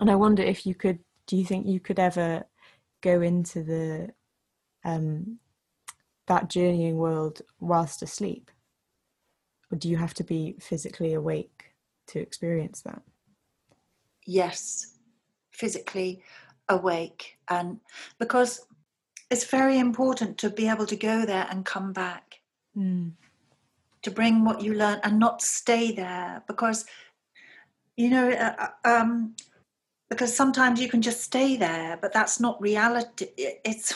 [0.00, 0.98] and I wonder if you could.
[1.26, 2.44] Do you think you could ever
[3.00, 4.10] go into the
[4.84, 5.38] um,
[6.26, 8.50] that journeying world whilst asleep?
[9.70, 11.72] Or do you have to be physically awake
[12.08, 13.02] to experience that?
[14.26, 14.98] Yes,
[15.50, 16.22] physically
[16.68, 17.38] awake.
[17.48, 17.80] And
[18.18, 18.66] because
[19.30, 22.40] it's very important to be able to go there and come back,
[22.76, 23.12] mm.
[24.02, 26.42] to bring what you learn and not stay there.
[26.46, 26.84] Because,
[27.96, 29.36] you know, uh, uh um,
[30.08, 33.28] because sometimes you can just stay there, but that's not reality.
[33.36, 33.94] It's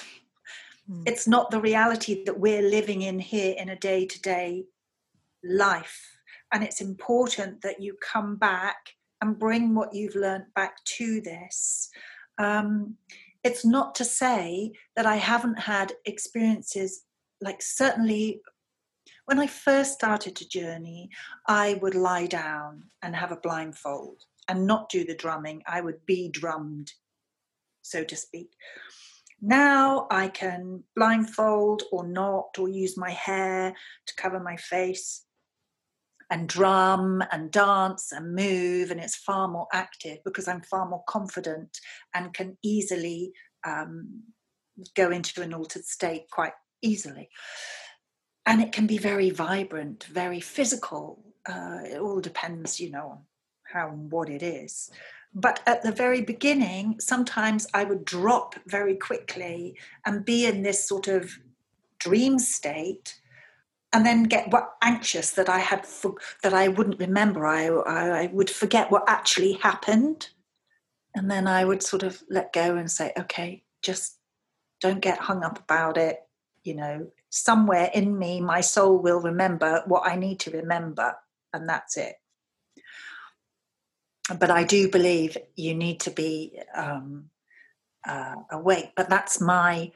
[0.91, 1.03] Mm.
[1.07, 4.65] It's not the reality that we're living in here in a day to day
[5.43, 6.19] life.
[6.53, 11.91] And it's important that you come back and bring what you've learned back to this.
[12.39, 12.97] Um,
[13.45, 17.03] it's not to say that I haven't had experiences
[17.41, 18.41] like certainly
[19.27, 21.11] when I first started to journey,
[21.47, 25.63] I would lie down and have a blindfold and not do the drumming.
[25.67, 26.93] I would be drummed,
[27.83, 28.51] so to speak.
[29.41, 33.75] Now I can blindfold or not, or use my hair
[34.07, 35.25] to cover my face
[36.35, 41.05] and drum and dance and move, and it's far more active because I'm far more
[41.09, 41.79] confident
[42.13, 43.33] and can easily
[43.65, 44.25] um,
[44.97, 47.29] go into an altered state quite easily.
[48.47, 51.25] And it can be very vibrant, very physical.
[51.49, 53.19] Uh, it all depends, you know, on
[53.73, 54.91] how and what it is
[55.35, 60.87] but at the very beginning, sometimes I would drop very quickly and be in this
[60.87, 61.39] sort of
[61.99, 63.19] dream state
[63.95, 64.53] and then get
[64.83, 67.47] anxious that I had for, that I wouldn't remember.
[67.47, 70.29] I, I, I would forget what actually happened,
[71.15, 74.19] and then I would sort of let go and say, "Okay, just
[74.81, 76.19] don't get hung up about it."
[76.65, 81.15] You know, somewhere in me, my soul will remember what I need to remember,
[81.53, 82.17] and that's it
[84.39, 87.31] but I do believe you need to be um,
[88.07, 88.93] uh, awake.
[88.97, 89.93] But that's my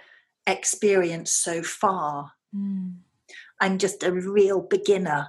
[0.46, 2.32] experience so far.
[2.54, 2.96] Mm.
[3.60, 5.28] I'm just a real beginner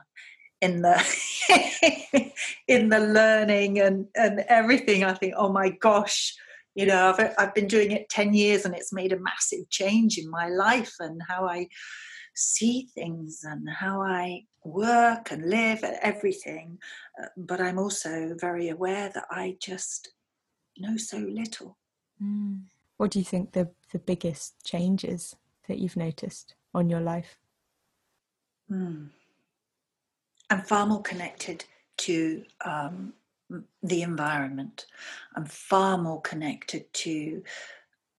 [0.62, 0.96] in the
[2.68, 5.04] in the learning and and everything.
[5.04, 6.36] I think, oh my gosh,
[6.76, 10.18] you know, I've I've been doing it ten years and it's made a massive change
[10.18, 11.68] in my life and how I
[12.36, 16.78] see things and how I work and live and everything.
[17.22, 20.12] Uh, but I'm also very aware that I just
[20.78, 21.78] know so little.
[22.24, 22.64] Mm.
[22.98, 25.36] What do you think the, the biggest changes
[25.68, 27.39] that you've noticed on your life?
[28.72, 29.10] Mm.
[30.50, 31.66] I'm far more connected
[31.98, 33.14] to um,
[33.84, 34.86] the environment.
[35.36, 37.44] I'm far more connected to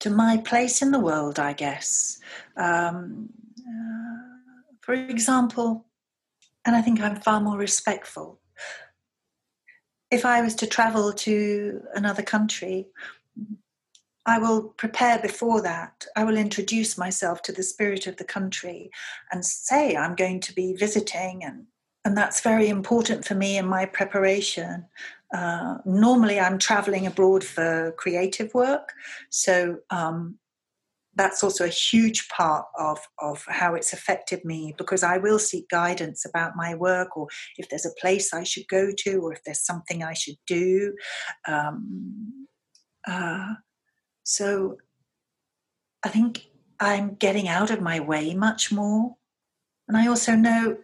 [0.01, 2.21] to my place in the world, I guess.
[2.57, 3.29] Um,
[3.61, 5.85] uh, for example,
[6.65, 8.41] and I think I'm far more respectful.
[10.11, 12.89] If I was to travel to another country,
[14.27, 16.07] I will prepare before that.
[16.17, 18.91] I will introduce myself to the spirit of the country
[19.33, 21.67] and say I'm going to be visiting, and,
[22.05, 24.87] and that's very important for me in my preparation.
[25.35, 28.93] Uh, normally, I'm traveling abroad for creative work,
[29.31, 30.39] so um,
[31.15, 35.69] that's also a huge part of, of how it's affected me because I will seek
[35.69, 37.27] guidance about my work or
[37.59, 40.95] if there's a place I should go to or if there's something I should do.
[41.49, 42.47] Um,
[43.07, 43.55] uh,
[44.31, 44.79] so
[46.05, 46.47] I think
[46.79, 49.17] I'm getting out of my way much more.
[49.89, 50.79] And I also know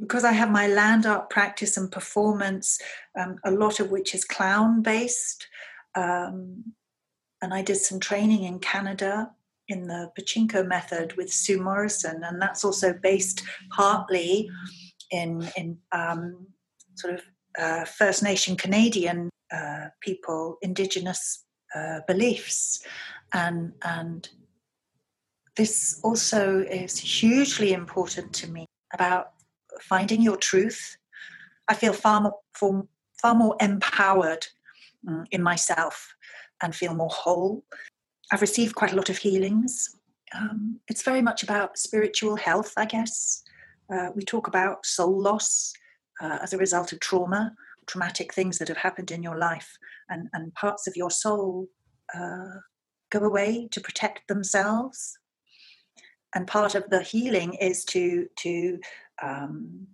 [0.00, 2.80] because I have my land art practice and performance,
[3.16, 5.46] um, a lot of which is clown based.
[5.94, 6.74] Um,
[7.40, 9.30] and I did some training in Canada
[9.68, 14.50] in the Pochinko method with Sue Morrison, and that's also based partly
[15.12, 16.48] in in um,
[16.96, 17.22] sort of
[17.58, 21.44] uh, First Nation Canadian uh, people, Indigenous
[21.74, 22.84] uh, beliefs,
[23.32, 24.28] and and
[25.56, 29.32] this also is hugely important to me about
[29.80, 30.96] finding your truth.
[31.68, 32.86] I feel far more
[33.20, 34.46] far, more empowered
[35.06, 36.14] mm, in myself
[36.62, 37.64] and feel more whole.
[38.32, 39.96] I've received quite a lot of healings.
[40.34, 43.42] Um, it's very much about spiritual health, I guess.
[43.92, 45.72] Uh, we talk about soul loss
[46.20, 47.54] uh, as a result of trauma,
[47.86, 49.76] traumatic things that have happened in your life,
[50.10, 51.68] and, and parts of your soul
[52.14, 52.58] uh,
[53.10, 55.18] go away to protect themselves.
[56.34, 58.78] And part of the healing is to to
[59.22, 59.86] um,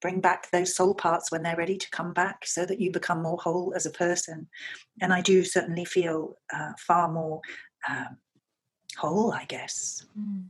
[0.00, 3.22] bring back those soul parts when they're ready to come back, so that you become
[3.22, 4.48] more whole as a person.
[5.00, 7.40] And I do certainly feel uh, far more
[7.88, 8.16] um,
[8.96, 10.06] whole, I guess.
[10.18, 10.44] Mm.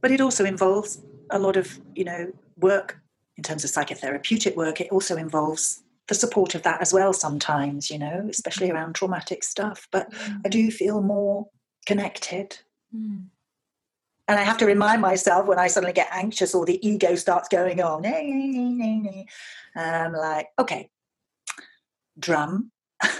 [0.00, 2.98] But it also involves a lot of you know work
[3.36, 4.80] in terms of psychotherapeutic work.
[4.80, 9.42] It also involves the support of that as well sometimes, you know, especially around traumatic
[9.42, 9.88] stuff.
[9.90, 10.40] But mm.
[10.44, 11.48] I do feel more
[11.86, 12.58] connected.
[12.94, 13.26] Mm.
[14.28, 17.48] And I have to remind myself when I suddenly get anxious or the ego starts
[17.48, 18.04] going on,
[19.76, 20.90] I'm like, okay,
[22.18, 22.72] drum,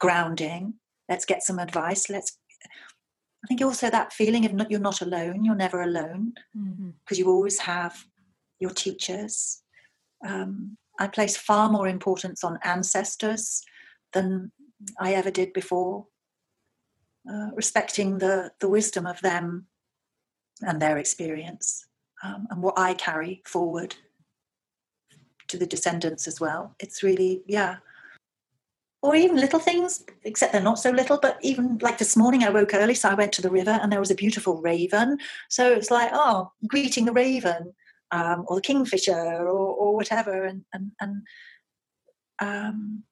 [0.00, 0.74] grounding,
[1.08, 2.08] let's get some advice.
[2.08, 6.68] Let's, I think also that feeling of not, you're not alone, you're never alone, because
[6.68, 7.14] mm-hmm.
[7.14, 8.02] you always have
[8.58, 9.62] your teachers.
[10.26, 13.62] Um, I place far more importance on ancestors
[14.12, 14.52] than
[14.98, 16.06] I ever did before.
[17.26, 19.66] Uh, respecting the, the wisdom of them
[20.60, 21.86] and their experience
[22.22, 23.96] um, and what I carry forward
[25.48, 26.74] to the descendants as well.
[26.78, 27.76] It's really, yeah.
[29.00, 32.50] Or even little things, except they're not so little, but even like this morning I
[32.50, 35.16] woke early, so I went to the river and there was a beautiful raven.
[35.48, 37.72] So it's like, oh, greeting the raven
[38.14, 40.44] um, or the kingfisher or, or whatever.
[40.44, 41.22] And, and, and
[42.40, 43.02] um,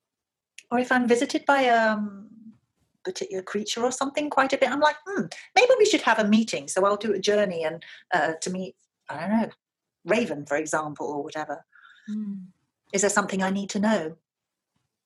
[0.71, 1.99] or if I'm visited by a
[3.05, 4.71] particular creature or something quite a bit.
[4.71, 5.25] I'm like, hmm,
[5.55, 6.69] maybe we should have a meeting.
[6.69, 7.83] So I'll do a journey and
[8.15, 8.77] uh, to meet,
[9.09, 9.49] I don't know,
[10.05, 11.65] Raven, for example, or whatever.
[12.11, 12.47] Mm.
[12.93, 14.17] Is there something I need to know?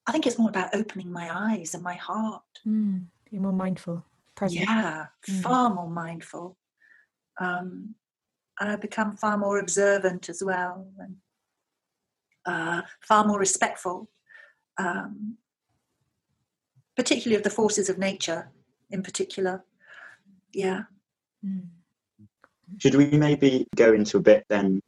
[0.05, 2.43] I think it's more about opening my eyes and my heart.
[2.65, 3.05] Mm.
[3.29, 4.61] Be more mindful, present.
[4.61, 5.41] Yeah, mm.
[5.41, 6.57] far more mindful.
[7.39, 7.95] Um,
[8.59, 11.15] and I've become far more observant as well, and
[12.45, 14.09] uh, far more respectful.
[14.77, 15.37] Um,
[16.97, 18.49] particularly of the forces of nature
[18.89, 19.63] in particular.
[20.51, 20.81] Yeah.
[22.79, 24.81] Should we maybe go into a bit then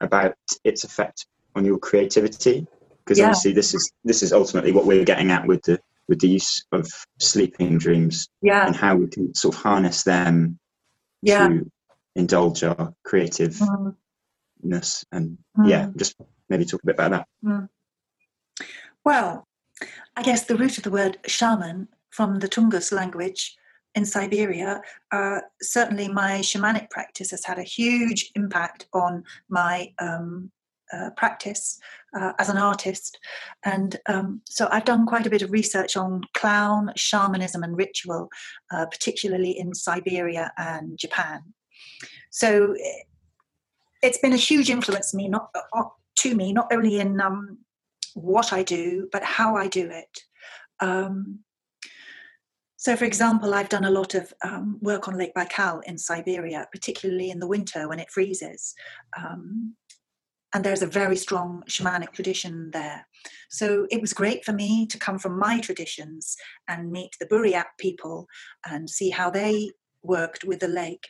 [0.00, 2.66] about its effect on your creativity?
[2.98, 3.26] Because yeah.
[3.26, 6.66] obviously this is this is ultimately what we're getting at with the with the use
[6.72, 6.86] of
[7.20, 8.66] sleeping dreams yeah.
[8.66, 10.58] and how we can sort of harness them
[11.22, 11.48] yeah.
[11.48, 11.70] to
[12.14, 15.04] indulge our creativeness mm.
[15.12, 15.68] and mm.
[15.68, 16.16] yeah, just
[16.48, 17.26] maybe talk a bit about that.
[17.44, 17.68] Mm.
[19.04, 19.46] Well,
[20.16, 23.56] I guess the root of the word shaman from the Tungus language
[23.94, 30.50] in Siberia, uh, certainly my shamanic practice has had a huge impact on my um,
[30.92, 31.78] uh, practice
[32.18, 33.18] uh, as an artist.
[33.64, 38.28] And um, so I've done quite a bit of research on clown, shamanism, and ritual,
[38.70, 41.42] uh, particularly in Siberia and Japan.
[42.32, 42.74] So
[44.02, 45.84] it's been a huge influence to me, not uh,
[46.20, 47.58] to me, not only in um,
[48.14, 50.18] what I do, but how I do it.
[50.80, 51.40] Um,
[52.76, 56.66] so, for example, I've done a lot of um, work on Lake Baikal in Siberia,
[56.72, 58.74] particularly in the winter when it freezes.
[59.16, 59.76] Um,
[60.54, 63.06] and there's a very strong shamanic tradition there.
[63.50, 67.66] So it was great for me to come from my traditions and meet the Buryat
[67.78, 68.26] people
[68.66, 69.70] and see how they
[70.02, 71.06] worked with the lake.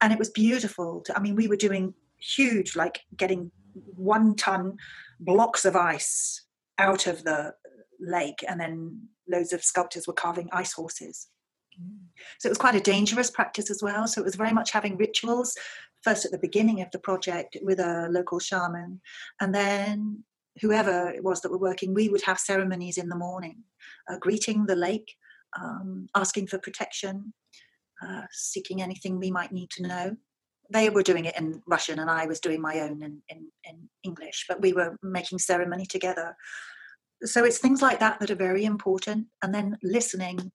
[0.00, 1.02] And it was beautiful.
[1.02, 3.50] To, I mean, we were doing huge, like getting
[3.94, 4.76] one ton
[5.18, 6.44] blocks of ice
[6.78, 7.54] out of the
[8.00, 11.28] lake, and then loads of sculptors were carving ice horses.
[12.38, 14.06] So it was quite a dangerous practice as well.
[14.06, 15.56] So it was very much having rituals,
[16.02, 19.00] first at the beginning of the project with a local shaman,
[19.40, 20.24] and then
[20.60, 23.62] whoever it was that were working, we would have ceremonies in the morning,
[24.10, 25.14] uh, greeting the lake,
[25.60, 27.32] um, asking for protection,
[28.02, 30.16] uh, seeking anything we might need to know
[30.72, 33.88] they were doing it in Russian and I was doing my own in, in, in,
[34.04, 36.36] English, but we were making ceremony together.
[37.24, 39.26] So it's things like that that are very important.
[39.42, 40.52] And then listening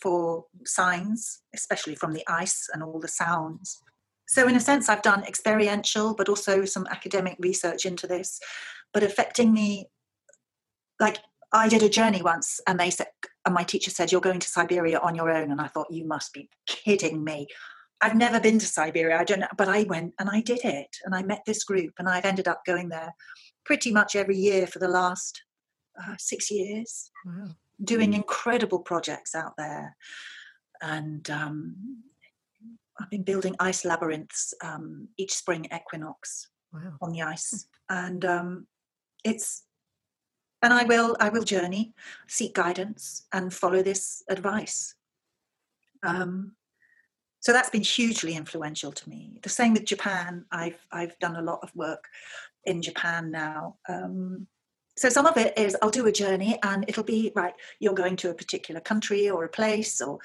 [0.00, 3.80] for signs, especially from the ice and all the sounds.
[4.26, 8.38] So, in a sense, I've done experiential, but also some academic research into this.
[8.92, 9.86] But affecting me,
[11.00, 11.18] like
[11.52, 13.08] I did a journey once, and they said,
[13.44, 16.06] and my teacher said, "You're going to Siberia on your own," and I thought, "You
[16.06, 17.46] must be kidding me."
[18.00, 19.18] I've never been to Siberia.
[19.18, 21.94] I don't know, but I went and I did it, and I met this group,
[21.98, 23.12] and I've ended up going there
[23.64, 25.42] pretty much every year for the last
[26.00, 27.48] uh, six years, wow.
[27.82, 29.96] doing incredible projects out there,
[30.82, 32.02] and um,
[33.00, 36.92] I've been building ice labyrinths um, each spring equinox wow.
[37.00, 38.66] on the ice, and um,
[39.24, 39.64] it's
[40.62, 41.94] and I will I will journey,
[42.26, 44.94] seek guidance, and follow this advice.
[46.02, 46.52] Um,
[47.40, 49.38] so that's been hugely influential to me.
[49.42, 50.44] The same with Japan.
[50.50, 52.04] I've I've done a lot of work
[52.64, 53.76] in Japan now.
[53.88, 54.46] Um,
[54.96, 57.54] so some of it is I'll do a journey and it'll be right.
[57.78, 60.18] You're going to a particular country or a place or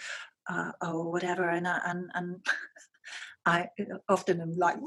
[0.49, 2.45] uh, or whatever, and and and
[3.45, 3.69] I
[4.09, 4.77] often am like.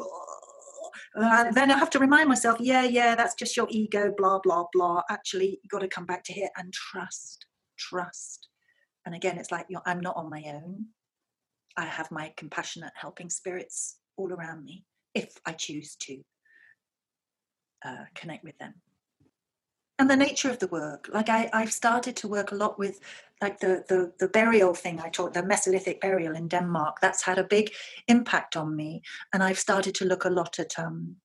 [1.17, 4.65] Uh, then I have to remind myself, yeah, yeah, that's just your ego, blah, blah,
[4.73, 5.03] blah.
[5.09, 7.47] Actually, you've got to come back to here and trust,
[7.79, 8.49] trust.
[9.07, 10.87] And again, it's like, I'm not on my own.
[11.77, 16.19] I have my compassionate, helping spirits all around me if I choose to
[17.85, 18.75] uh, connect with them.
[19.99, 23.01] And the nature of the work, like I, I've started to work a lot with,
[23.41, 26.99] like the the the burial thing I taught, the Mesolithic burial in Denmark.
[27.01, 27.71] That's had a big
[28.09, 31.17] impact on me, and I've started to look a lot at um,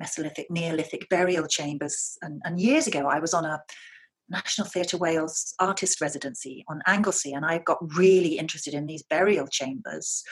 [0.00, 2.18] Mesolithic, Neolithic burial chambers.
[2.22, 3.62] And, and years ago, I was on a
[4.28, 9.46] National Theatre Wales artist residency on Anglesey, and I got really interested in these burial
[9.46, 10.24] chambers.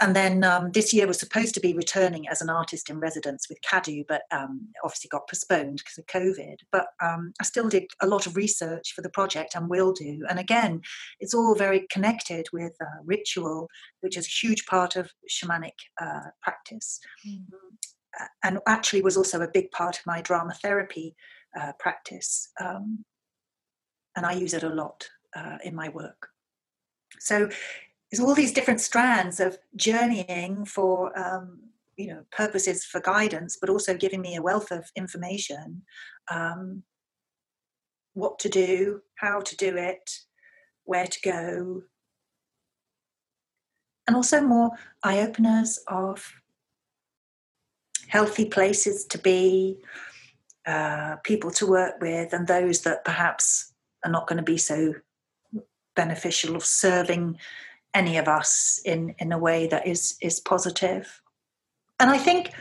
[0.00, 3.48] And then um, this year was supposed to be returning as an artist in residence
[3.48, 6.56] with Cadw, but um, obviously got postponed because of COVID.
[6.70, 10.22] But um, I still did a lot of research for the project and will do.
[10.28, 10.82] And again,
[11.20, 13.68] it's all very connected with uh, ritual,
[14.00, 17.00] which is a huge part of shamanic uh, practice.
[17.26, 17.74] Mm-hmm.
[18.42, 21.14] And actually was also a big part of my drama therapy
[21.58, 22.50] uh, practice.
[22.60, 23.04] Um,
[24.16, 26.28] and I use it a lot uh, in my work.
[27.20, 27.50] So
[28.10, 31.60] there's all these different strands of journeying for um,
[31.96, 35.82] you know purposes for guidance, but also giving me a wealth of information.
[36.30, 36.82] Um,
[38.14, 40.10] what to do, how to do it,
[40.84, 41.82] where to go,
[44.06, 44.70] and also more
[45.02, 46.32] eye openers of
[48.08, 49.78] healthy places to be,
[50.66, 53.72] uh, people to work with and those that perhaps
[54.04, 54.94] are not going to be so
[55.94, 57.36] beneficial of serving
[57.96, 61.22] any of us in in a way that is is positive
[61.98, 62.52] and i think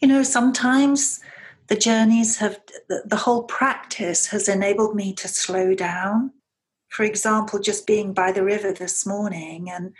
[0.00, 1.20] you know sometimes
[1.68, 6.30] the journeys have the, the whole practice has enabled me to slow down
[6.90, 9.94] for example just being by the river this morning and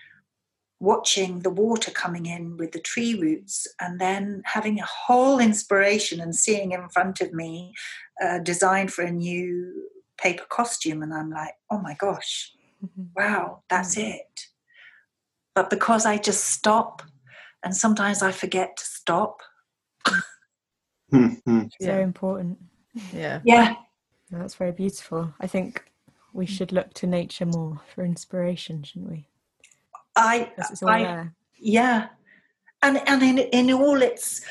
[0.78, 6.20] watching the water coming in with the tree roots and then having a whole inspiration
[6.20, 7.72] and seeing in front of me
[8.20, 9.88] a design for a new
[10.18, 12.52] paper costume and i'm like oh my gosh
[12.84, 13.04] mm-hmm.
[13.16, 14.10] wow that's mm-hmm.
[14.10, 14.51] it
[15.54, 17.02] but because i just stop
[17.64, 19.42] and sometimes i forget to stop.
[21.12, 21.64] Mm-hmm.
[21.80, 22.58] very important.
[23.12, 23.40] Yeah.
[23.44, 23.74] Yeah.
[24.30, 25.34] That's very beautiful.
[25.40, 25.84] I think
[26.32, 29.28] we should look to nature more for inspiration shouldn't we?
[30.16, 30.52] I,
[30.86, 31.28] I
[31.58, 32.08] yeah,
[32.82, 34.42] and and in in all its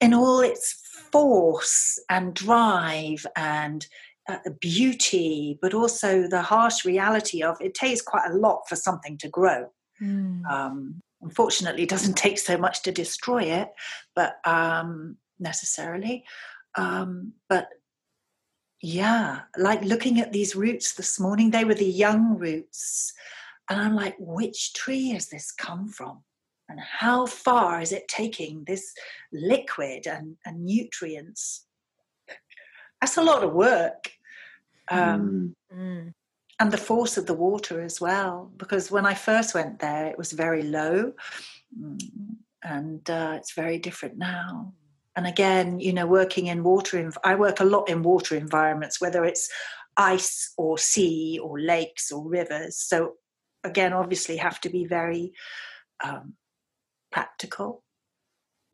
[0.00, 0.72] in all its
[1.12, 3.86] force and drive and
[4.28, 9.16] uh, beauty, but also the harsh reality of it takes quite a lot for something
[9.18, 9.70] to grow.
[10.02, 10.44] Mm.
[10.50, 13.68] Um, unfortunately, it doesn't take so much to destroy it,
[14.14, 16.24] but um, necessarily.
[16.76, 17.68] Um, but
[18.82, 23.14] yeah, like looking at these roots this morning, they were the young roots
[23.68, 26.22] and I'm like, which tree has this come from?
[26.68, 28.92] And how far is it taking this
[29.32, 31.66] liquid and, and nutrients?
[33.00, 34.10] That's a lot of work.
[34.90, 36.12] Um, mm.
[36.58, 40.16] And the force of the water as well, because when I first went there, it
[40.16, 41.12] was very low.
[41.78, 42.00] Mm,
[42.62, 44.72] and uh, it's very different now.
[45.16, 49.24] And again, you know, working in water, I work a lot in water environments, whether
[49.24, 49.50] it's
[49.96, 52.78] ice or sea or lakes or rivers.
[52.78, 53.14] So
[53.64, 55.32] again, obviously, have to be very
[56.04, 56.34] um,
[57.12, 57.82] practical.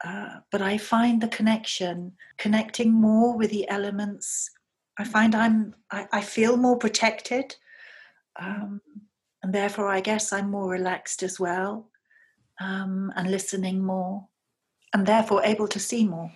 [0.04, 4.50] Uh, but I find the connection, connecting more with the elements.
[4.98, 7.56] I find I'm, I, I feel more protected,
[8.38, 8.80] um,
[9.42, 11.88] and therefore, I guess I'm more relaxed as well,
[12.60, 14.28] um, and listening more,
[14.92, 16.30] and therefore able to see more.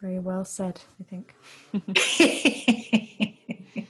[0.00, 1.34] Very well said, I think.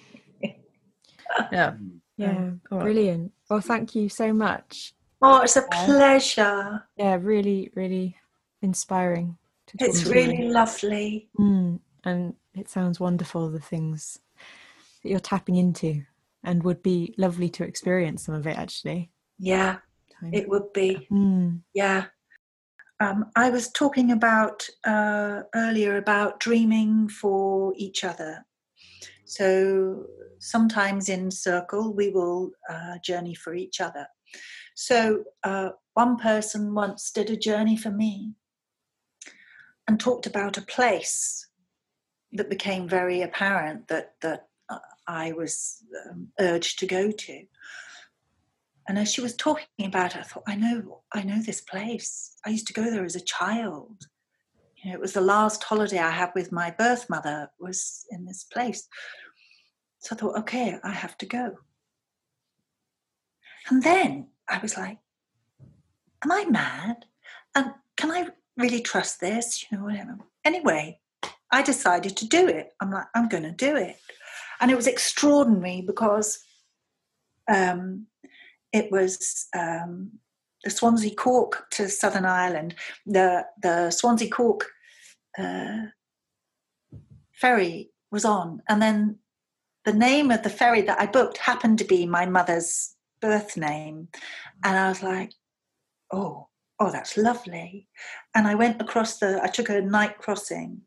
[1.53, 1.75] yeah.
[2.17, 3.33] Yeah, brilliant.
[3.49, 4.95] Well, thank you so much.
[5.21, 6.85] Oh, it's a pleasure.
[6.97, 8.17] Yeah, really, really
[8.61, 9.39] inspiring.
[9.79, 10.53] it's really you.
[10.53, 11.29] lovely.
[11.39, 14.19] Mm, and it sounds wonderful, the things
[15.03, 16.03] that you're tapping into,
[16.45, 19.11] and would be lovely to experience some of it actually.
[19.39, 19.79] Yeah,
[20.33, 21.09] it would be.
[21.11, 21.63] Mm.
[21.75, 22.07] Yeah.
[23.01, 28.45] Um, I was talking about uh, earlier about dreaming for each other.
[29.25, 30.07] So
[30.39, 34.07] sometimes in circle we will uh, journey for each other
[34.75, 38.33] so uh, one person once did a journey for me
[39.87, 41.49] and talked about a place
[42.33, 47.45] that became very apparent that that uh, I was um, urged to go to.
[48.89, 52.37] And as she was talking about it, I thought, I know, I know this place.
[52.45, 54.07] I used to go there as a child.
[54.77, 58.25] You know, it was the last holiday I had with my birth mother was in
[58.25, 58.89] this place.
[60.01, 61.59] So I thought, okay, I have to go.
[63.71, 64.99] And then I was like,
[66.25, 67.05] am I mad?
[67.55, 69.65] And can I really trust this?
[69.71, 70.19] You know, whatever.
[70.45, 70.99] Anyway,
[71.53, 72.71] I decided to do it.
[72.81, 73.97] I'm like, I'm going to do it.
[74.61, 76.41] And it was extraordinary because
[77.53, 78.07] um,
[78.73, 80.13] it was um,
[80.65, 82.75] the Swansea Cork to Southern Ireland.
[83.05, 84.67] The, the Swansea Cork
[85.39, 85.87] uh,
[87.35, 88.63] ferry was on.
[88.69, 89.19] And then
[89.85, 94.09] the name of the ferry that I booked happened to be my mother's birth name.
[94.65, 95.33] And I was like,
[96.13, 96.49] oh,
[96.79, 97.89] oh, that's lovely.
[98.35, 100.83] And I went across the, I took a night crossing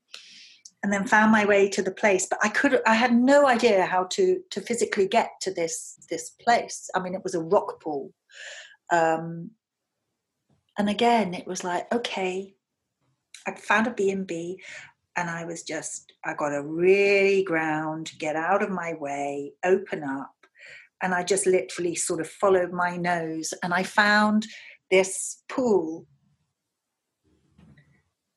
[0.86, 2.28] and then found my way to the place.
[2.30, 6.30] But I could, I had no idea how to, to physically get to this, this
[6.30, 6.92] place.
[6.94, 8.14] I mean, it was a rock pool.
[8.94, 9.50] Um,
[10.78, 12.54] and again, it was like, okay,
[13.48, 14.62] I found a B&B
[15.16, 20.04] and I was just, I got a really ground, get out of my way, open
[20.04, 20.36] up.
[21.02, 24.46] And I just literally sort of followed my nose and I found
[24.92, 26.06] this pool.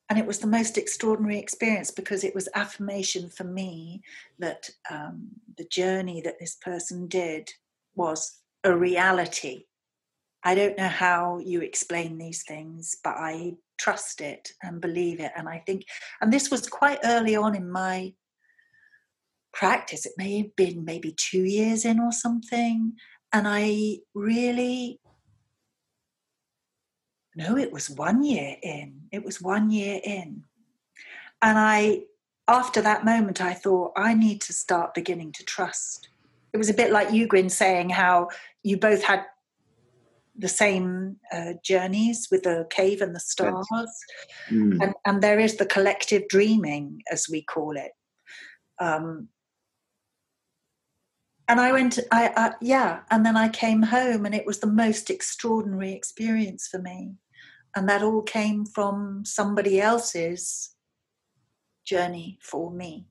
[0.09, 4.03] And it was the most extraordinary experience because it was affirmation for me
[4.39, 5.29] that um,
[5.59, 7.51] the journey that this person did
[7.95, 9.65] was a reality.
[10.45, 15.33] I don't know how you explain these things, but I trust it and believe it.
[15.37, 15.85] And I think,
[16.21, 18.15] and this was quite early on in my
[19.53, 20.07] practice.
[20.07, 22.95] It may have been maybe two years in or something.
[23.33, 25.01] And I really
[27.39, 29.03] no, it was one year in.
[29.13, 30.43] It was one year in.
[31.41, 32.01] And I,
[32.49, 36.09] after that moment, I thought, I need to start beginning to trust.
[36.53, 38.31] It was a bit like you, Gwyn, saying how
[38.65, 39.25] you both had
[40.37, 43.69] the same uh, journeys with the cave and the stars.
[44.51, 44.83] Mm.
[44.83, 47.93] And, and, there is the collective dreaming, as we call it.
[48.81, 49.29] Um,
[51.47, 54.67] and I went, I, I, yeah, and then I came home, and it was the
[54.67, 57.15] most extraordinary experience for me
[57.79, 60.75] and that all came from somebody else's
[61.87, 63.07] journey for me.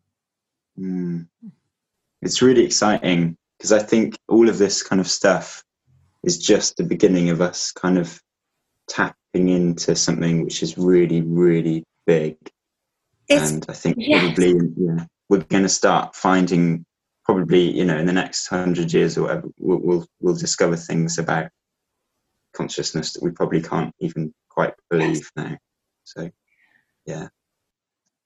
[0.78, 1.28] Mm.
[2.22, 5.64] It's really exciting because I think all of this kind of stuff
[6.24, 8.22] is just the beginning of us kind of
[8.90, 12.36] tapping into something which is really, really big.
[13.30, 14.22] It's, and I think yes.
[14.22, 16.86] probably yeah, we're going to start finding
[17.24, 21.18] probably you know in the next hundred years or whatever we'll, we'll, we'll discover things
[21.18, 21.50] about
[22.56, 25.56] consciousness that we probably can't even quite believe now.
[26.04, 26.32] So,
[27.06, 27.28] yeah.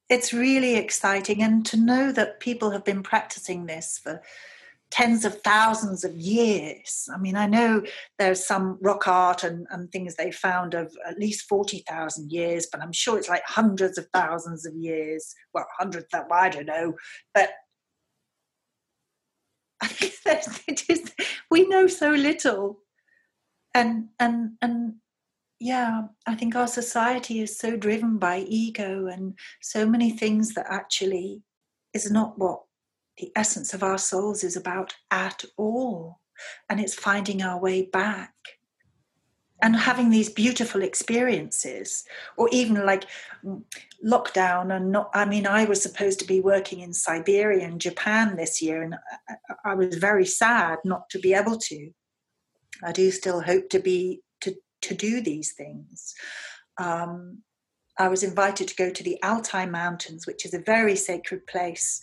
[0.07, 1.43] It's really exciting.
[1.43, 4.21] And to know that people have been practicing this for
[4.91, 7.09] tens of thousands of years.
[7.13, 7.83] I mean, I know
[8.17, 12.81] there's some rock art and, and things they found of at least 40,000 years, but
[12.81, 15.35] I'm sure it's like hundreds of thousands of years.
[15.53, 16.95] Well, hundreds, of, I don't know.
[17.33, 17.49] But
[19.81, 21.11] I think it is,
[21.49, 22.79] we know so little.
[23.73, 24.95] And, and, and
[25.61, 30.65] yeah, I think our society is so driven by ego and so many things that
[30.67, 31.43] actually
[31.93, 32.63] is not what
[33.17, 36.19] the essence of our souls is about at all.
[36.67, 38.33] And it's finding our way back
[39.61, 42.05] and having these beautiful experiences,
[42.37, 43.05] or even like
[44.03, 44.75] lockdown.
[44.75, 48.63] And not, I mean, I was supposed to be working in Siberia and Japan this
[48.63, 51.91] year, and uh, I was very sad not to be able to.
[52.83, 54.23] I do still hope to be
[54.81, 56.13] to do these things.
[56.77, 57.43] Um,
[57.97, 62.01] I was invited to go to the Altai Mountains, which is a very sacred place,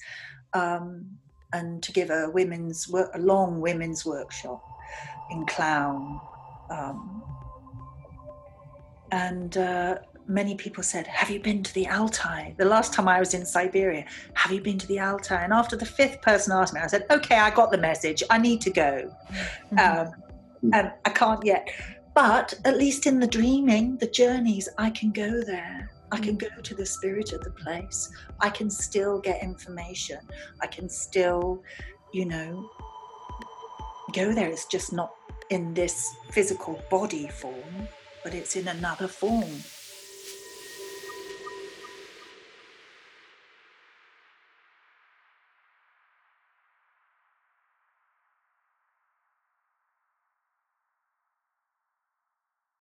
[0.53, 1.07] um,
[1.53, 4.62] and to give a women's work, a long women's workshop
[5.31, 6.20] in clown.
[6.70, 7.22] Um,
[9.11, 13.18] and uh, many people said, "Have you been to the Altai?" The last time I
[13.18, 14.05] was in Siberia,
[14.35, 17.07] "Have you been to the Altai?" And after the fifth person asked me, I said,
[17.11, 18.22] "Okay, I got the message.
[18.31, 19.11] I need to go,
[19.72, 19.79] mm-hmm.
[19.79, 21.68] um, and I can't yet."
[22.19, 25.89] But at least in the dreaming, the journeys, I can go there.
[26.11, 26.51] I can mm.
[26.51, 28.11] go to the spirit of the place.
[28.41, 30.19] I can still get information.
[30.61, 31.62] I can still,
[32.12, 32.69] you know,
[34.12, 34.49] go there.
[34.49, 35.12] It's just not
[35.51, 37.87] in this physical body form,
[38.25, 39.62] but it's in another form.